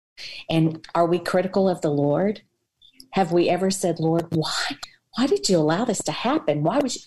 And 0.50 0.88
are 0.96 1.06
we 1.06 1.20
critical 1.20 1.68
of 1.68 1.82
the 1.82 1.90
Lord? 1.90 2.44
Have 3.12 3.32
we 3.32 3.50
ever 3.50 3.72
said, 3.72 4.00
Lord, 4.00 4.28
why? 4.30 4.78
Why 5.18 5.28
did 5.28 5.50
you 5.50 5.58
allow 5.58 5.86
this 5.86 6.04
to 6.04 6.12
happen? 6.12 6.64
Why 6.64 6.80
was 6.80 6.96
you? 6.96 7.02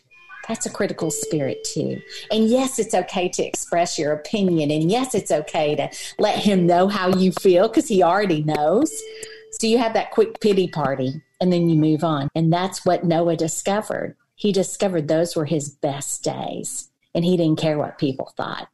That's 0.49 0.67
a 0.67 0.71
critical 0.71 1.11
spirit 1.11 1.63
too. 1.65 2.01
And 2.31 2.49
yes, 2.49 2.79
it's 2.79 2.95
okay 2.95 3.29
to 3.29 3.47
express 3.47 3.99
your 3.99 4.13
opinion. 4.13 4.71
And 4.71 4.91
yes, 4.91 5.15
it's 5.15 5.31
okay 5.31 5.77
to 5.77 5.91
let 6.19 6.39
him 6.39 6.67
know 6.67 6.89
how 6.89 7.09
you 7.09 7.33
feel 7.33 7.69
because 7.69 7.87
he 7.87 8.03
already 8.03 8.43
knows. 8.43 8.91
So 9.53 9.67
you 9.67 9.79
have 9.79 9.95
that 9.95 10.11
quick 10.11 10.41
pity 10.41 10.69
party 10.69 11.23
and 11.41 11.53
then 11.53 11.69
you 11.69 11.77
move 11.77 12.03
on. 12.03 12.29
And 12.35 12.53
that's 12.53 12.85
what 12.85 13.05
Noah 13.05 13.37
discovered. 13.37 14.17
He 14.37 14.53
discovered 14.53 15.09
those 15.09 15.37
were 15.37 15.45
his 15.45 15.69
best 15.69 16.25
days 16.25 16.91
and 17.15 17.25
he 17.25 17.37
didn't 17.37 17.61
care 17.61 17.79
what 17.79 17.99
people 17.99 18.33
thought. 18.37 18.69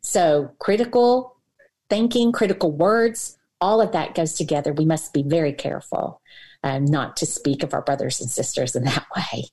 So 0.00 0.52
critical 0.58 1.36
thinking, 1.88 2.32
critical 2.32 2.70
words, 2.70 3.38
all 3.60 3.80
of 3.80 3.92
that 3.92 4.14
goes 4.14 4.34
together. 4.34 4.72
We 4.72 4.84
must 4.84 5.12
be 5.12 5.22
very 5.22 5.52
careful 5.52 6.20
um, 6.62 6.84
not 6.84 7.16
to 7.18 7.26
speak 7.26 7.62
of 7.62 7.74
our 7.74 7.82
brothers 7.82 8.20
and 8.20 8.30
sisters 8.30 8.76
in 8.76 8.84
that 8.84 9.06
way. 9.16 9.44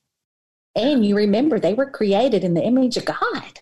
And 0.76 1.06
you 1.06 1.16
remember, 1.16 1.58
they 1.58 1.74
were 1.74 1.90
created 1.90 2.44
in 2.44 2.54
the 2.54 2.62
image 2.62 2.96
of 2.96 3.04
God. 3.04 3.60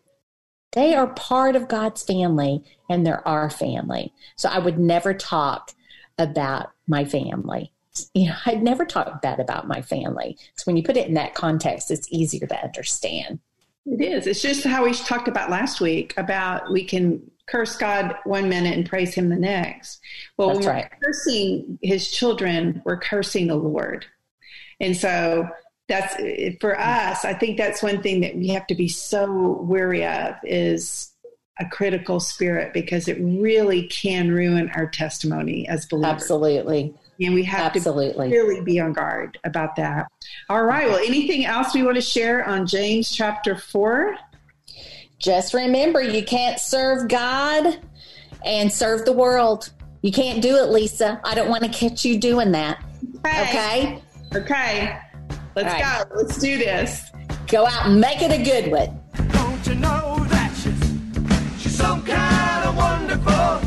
They 0.73 0.95
are 0.95 1.09
part 1.09 1.55
of 1.55 1.69
God's 1.69 2.03
family 2.03 2.65
and 2.89 3.07
they're 3.07 3.27
our 3.29 3.51
family. 3.51 4.13
So 4.37 4.49
I 4.49 4.59
would 4.59 4.79
never 4.79 5.13
talk 5.13 5.73
about 6.19 6.73
my 6.87 7.05
family. 7.05 7.73
You 8.15 8.29
know, 8.29 8.37
I'd 8.47 8.63
never 8.63 8.87
talk 8.87 9.21
bad 9.21 9.39
about 9.39 9.69
my 9.69 9.83
family. 9.83 10.39
So 10.57 10.65
when 10.65 10.79
you 10.79 10.83
put 10.83 10.97
it 10.97 11.09
in 11.09 11.15
that 11.15 11.35
context, 11.35 11.91
it's 11.91 12.09
easier 12.11 12.47
to 12.47 12.65
understand. 12.65 13.39
It 13.85 14.01
is. 14.01 14.27
It's 14.27 14.41
just 14.41 14.65
how 14.65 14.85
we 14.85 14.95
talked 14.95 15.29
about 15.29 15.51
last 15.51 15.81
week 15.81 16.15
about 16.17 16.73
we 16.73 16.85
can 16.85 17.21
curse 17.47 17.77
God 17.77 18.15
one 18.25 18.49
minute 18.49 18.77
and 18.77 18.89
praise 18.89 19.13
Him 19.13 19.29
the 19.29 19.37
next. 19.37 20.01
Well, 20.39 20.49
That's 20.49 20.61
when 20.61 20.67
we're 20.67 20.81
right. 20.83 20.91
cursing 21.03 21.79
His 21.83 22.11
children, 22.11 22.81
we're 22.87 22.99
cursing 22.99 23.49
the 23.49 23.57
Lord. 23.57 24.07
And 24.81 24.97
so 24.97 25.49
that's 25.89 26.15
for 26.61 26.79
us. 26.79 27.25
I 27.25 27.35
think 27.35 27.59
that's 27.59 27.83
one 27.83 28.03
thing 28.03 28.21
that 28.21 28.37
we 28.37 28.49
have 28.49 28.67
to 28.69 28.75
be 28.75 28.89
so 28.89 29.63
wary 29.63 30.07
of 30.07 30.35
is 30.45 31.13
a 31.61 31.67
critical 31.67 32.19
spirit 32.19 32.73
because 32.73 33.09
it 33.09 33.19
really 33.21 33.87
can 33.89 34.31
ruin 34.31 34.71
our 34.75 34.87
testimony 34.87 35.69
as 35.69 35.87
believers. 35.87 36.13
Absolutely. 36.13 36.95
And 37.21 37.35
we 37.35 37.45
have 37.45 37.77
Absolutely. 37.77 38.31
to 38.31 38.39
really 38.39 38.61
be 38.63 38.81
on 38.81 38.95
guard 38.95 39.39
about 39.45 39.77
that. 39.77 40.11
All 40.49 40.65
right. 40.65 40.89
Well, 40.89 40.99
anything 40.99 41.45
else 41.45 41.75
we 41.75 41.83
want 41.83 41.97
to 41.97 42.03
share 42.03 42.45
on 42.49 42.67
James 42.67 43.11
chapter 43.11 43.57
4? 43.57 44.17
Just 45.19 45.55
remember, 45.55 46.03
you 46.03 46.25
can't 46.25 46.59
serve 46.59 47.09
God 47.09 47.79
and 48.45 48.73
serve 48.73 49.05
the 49.05 49.13
world. 49.13 49.71
You 50.01 50.11
can't 50.11 50.43
do 50.43 50.57
it, 50.57 50.71
Lisa. 50.71 51.21
I 51.23 51.35
don't 51.35 51.49
want 51.49 51.63
to 51.63 51.69
catch 51.69 52.05
you 52.05 52.19
doing 52.19 52.53
that. 52.53 52.83
Okay? 53.25 54.03
Okay. 54.35 54.99
Let's 55.55 55.69
right. 55.69 56.09
go. 56.09 56.17
Let's 56.17 56.39
do 56.39 56.57
this. 56.57 57.11
Go 57.47 57.67
out 57.67 57.87
and 57.87 58.01
make 58.01 58.23
it 58.23 58.31
a 58.33 58.43
good 58.43 58.71
one. 58.73 58.99
Don't 59.33 59.67
you 59.67 59.75
know 59.75 60.25
that 60.31 60.51
she's, 60.55 61.63
she's 61.63 61.77
some 61.77 62.03
kind 62.05 62.69
of 62.69 62.77
wonderful? 62.77 63.61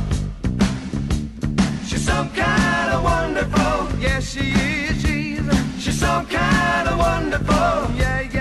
She's 1.85 2.03
some 2.03 2.29
kind 2.31 2.91
of 2.91 3.03
wonderful. 3.03 3.99
Yes, 3.99 4.31
she 4.31 4.39
is. 4.39 5.01
She's, 5.01 5.83
she's 5.83 5.99
some 5.99 6.25
kind 6.25 6.87
of 6.87 6.97
wonderful. 6.97 7.95
Yeah, 7.95 8.21
yeah. 8.21 8.34